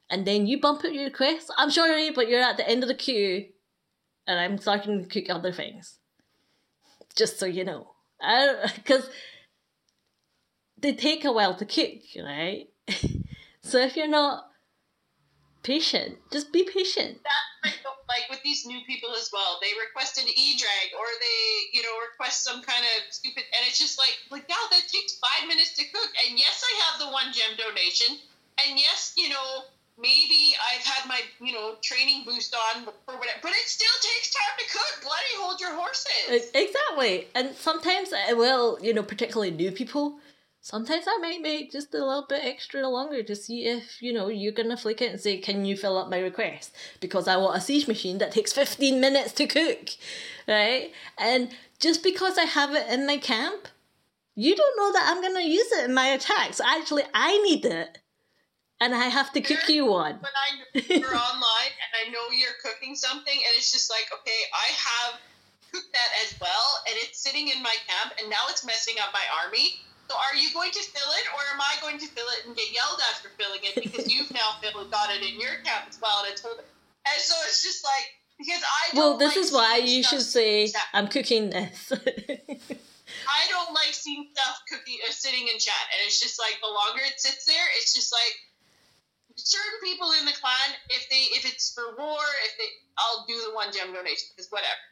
[0.10, 2.90] and then you bump up your request, I'm sorry, but you're at the end of
[2.90, 3.46] the queue,
[4.28, 6.00] and I'm starting to cook other things.
[7.16, 7.92] Just so you know.
[8.76, 9.10] Because
[10.78, 12.68] they take a while to cook, right?
[13.62, 14.46] so if you're not
[15.64, 16.18] patient.
[16.32, 17.20] Just be patient.
[17.24, 17.74] That
[18.14, 19.58] like with these new people as well.
[19.58, 21.42] They request an e-drag or they,
[21.74, 25.18] you know, request some kind of stupid, and it's just like, like, yeah, that takes
[25.18, 26.12] five minutes to cook.
[26.28, 28.20] And yes, I have the one gem donation,
[28.62, 29.66] and yes, you know,
[29.98, 34.34] maybe I've had my, you know, training boost on or whatever, but it still takes
[34.34, 35.02] time to cook.
[35.02, 36.52] Bloody hold your horses.
[36.54, 40.20] Exactly, and sometimes it will, you know, particularly new people
[40.64, 44.30] sometimes I might make just a little bit extra longer to see if, you know,
[44.30, 46.74] you're gonna flick it and say, Can you fill up my request?
[47.00, 49.90] Because I want a siege machine that takes 15 minutes to cook.
[50.48, 50.92] Right?
[51.18, 53.68] And just because I have it in my camp,
[54.36, 56.60] you don't know that I'm gonna use it in my attacks.
[56.60, 58.00] Actually I need it.
[58.84, 60.20] And I have to cook you one.
[60.20, 60.50] When I,
[61.00, 65.20] you're online and I know you're cooking something and it's just like, okay, I have
[65.72, 69.14] cooked that as well and it's sitting in my camp and now it's messing up
[69.14, 69.80] my army
[70.10, 72.56] so are you going to fill it, or am I going to fill it and
[72.56, 75.88] get yelled at for filling it because you've now filled got it in your camp
[75.90, 76.24] as well?
[76.24, 78.08] And I told and so it's just like
[78.38, 81.92] because I well, this like is why you should say I'm cooking this.
[83.28, 86.68] I don't like seeing stuff cooking uh, sitting in chat, and it's just like the
[86.68, 88.36] longer it sits there, it's just like
[89.36, 90.70] certain people in the clan.
[90.90, 94.52] If they if it's for war, if they I'll do the one gem donation because
[94.52, 94.84] whatever.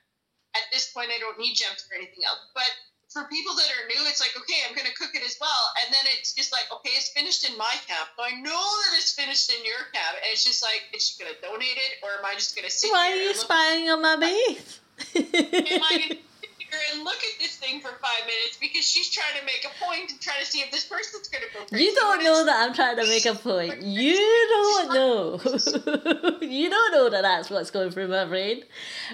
[0.51, 2.67] At this point, I don't need gems for anything else, but
[3.11, 5.63] for people that are new, it's like, okay, I'm to cook it as well.
[5.83, 8.07] And then it's just like, okay, it's finished in my camp.
[8.15, 10.15] So I know that it's finished in your camp.
[10.15, 12.89] And it's just like, is she to donate it or am I just to sit
[12.89, 14.79] Why are you spying on my base?
[16.73, 19.09] am I going sit here and look at this thing for five minutes because she's
[19.09, 21.83] trying to make a point and trying to see if this person's going to crazy.
[21.83, 23.81] You don't know that I'm trying to make a point.
[23.81, 24.15] You
[24.49, 25.39] don't know.
[26.41, 28.63] you don't know that that's what's going through my brain.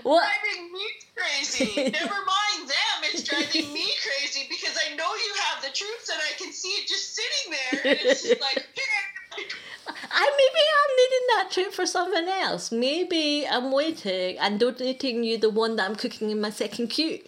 [0.04, 0.24] What?
[0.24, 0.86] Driving me
[1.16, 1.92] crazy.
[1.92, 2.98] Never mind them.
[3.04, 6.70] It's driving me crazy because I know you have the troops and I can see
[6.70, 7.92] it just sitting there.
[7.92, 8.66] And it's just like.
[10.10, 12.72] I maybe I'm needing that troop for something else.
[12.72, 17.22] Maybe I'm waiting and donating you the one that I'm cooking in my second queue.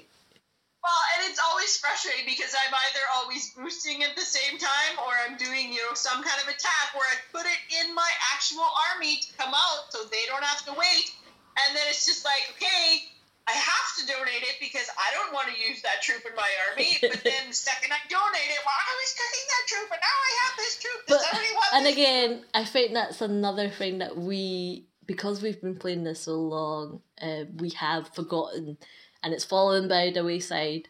[0.79, 5.11] Well, and it's always frustrating because I'm either always boosting at the same time or
[5.27, 8.63] I'm doing, you know, some kind of attack where I put it in my actual
[8.91, 11.11] army to come out so they don't have to wait.
[11.59, 13.11] And then it's just like, okay,
[13.49, 16.49] I have to donate it because I don't want to use that troop in my
[16.69, 16.97] army.
[17.01, 20.17] But then the second I donate it, well, I was cooking that troop, and now
[20.21, 20.99] I have this troop.
[21.07, 26.03] Does but, And again, I think that's another thing that we, because we've been playing
[26.03, 28.77] this so long, uh, we have forgotten,
[29.23, 30.87] and it's fallen by the wayside,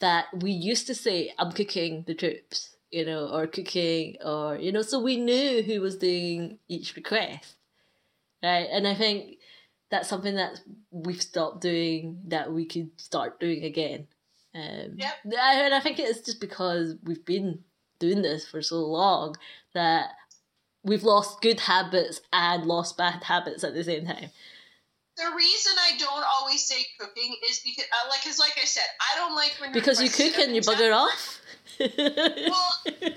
[0.00, 4.72] that we used to say, I'm cooking the troops, you know, or cooking, or, you
[4.72, 7.56] know, so we knew who was doing each request.
[8.42, 8.68] Right?
[8.70, 9.38] And I think
[9.90, 10.60] that's something that
[10.90, 14.06] we've stopped doing that we could start doing again.
[14.54, 15.12] Um, yeah.
[15.24, 17.60] And I think it's just because we've been
[17.98, 19.34] doing this for so long
[19.74, 20.10] that
[20.84, 24.30] we've lost good habits and lost bad habits at the same time.
[25.18, 28.86] The reason I don't always say cooking is because, uh, like, cause like I said,
[29.02, 31.40] I don't like when because you cook and you bugger off
[31.78, 32.70] well,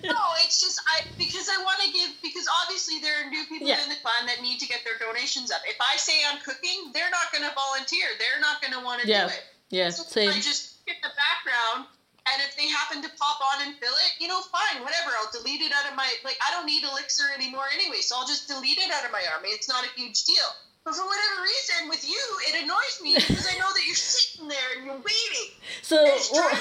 [0.06, 3.68] no, it's just I because I want to give because obviously there are new people
[3.68, 3.82] yeah.
[3.82, 5.66] in the clan that need to get their donations up.
[5.66, 8.06] If I say I'm cooking, they're not going to volunteer.
[8.22, 9.26] They're not going to want to yeah.
[9.26, 9.44] do it.
[9.74, 10.30] Yeah, so same.
[10.30, 11.90] I just get the background,
[12.30, 15.10] and if they happen to pop on and fill it, you know, fine, whatever.
[15.18, 16.38] I'll delete it out of my like.
[16.46, 19.50] I don't need elixir anymore anyway, so I'll just delete it out of my army.
[19.58, 20.50] It's not a huge deal.
[20.84, 24.48] But for whatever reason, with you, it annoys me because I know that you're sitting
[24.48, 25.54] there and you're waiting.
[25.84, 26.04] So,
[26.34, 26.60] well,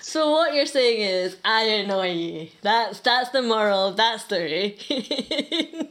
[0.00, 2.48] so what you're saying is, I annoy you.
[2.62, 4.76] That's that's the moral of that story.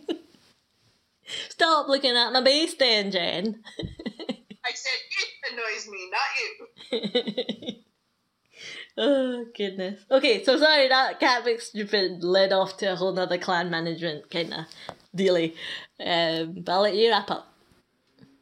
[1.50, 3.64] Stop looking at my base, then, Jen.
[4.66, 7.02] I said it annoys me, not
[7.72, 7.76] you.
[8.98, 10.04] oh goodness.
[10.12, 14.54] Okay, so sorry that cat stupid led off to a whole nother clan management kind
[14.54, 14.66] of
[15.16, 15.56] dealy.
[16.00, 17.48] Um, but I'll let you wrap up.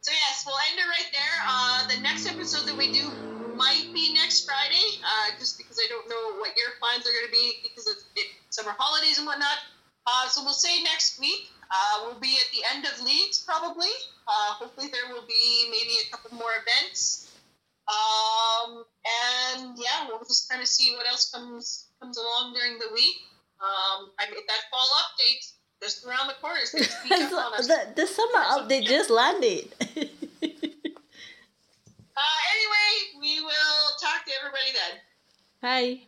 [0.00, 1.36] So yes, we'll end it right there.
[1.44, 3.10] Uh, the next episode that we do
[3.56, 7.26] might be next Friday, uh, just because I don't know what your plans are going
[7.26, 9.58] to be because of it, summer holidays and whatnot.
[10.06, 11.50] Uh, so we'll say next week.
[11.68, 13.92] Uh, we'll be at the end of leagues probably.
[14.26, 17.28] Uh, hopefully there will be maybe a couple more events.
[17.88, 22.88] Um, and yeah, we'll just kind of see what else comes comes along during the
[22.94, 23.16] week.
[23.60, 26.60] Um, I made that fall update just around the corner.
[26.72, 29.68] the, the summer update just landed.
[32.18, 32.20] Uh,
[32.52, 34.98] anyway, we will talk to everybody then.
[35.62, 36.02] Bye.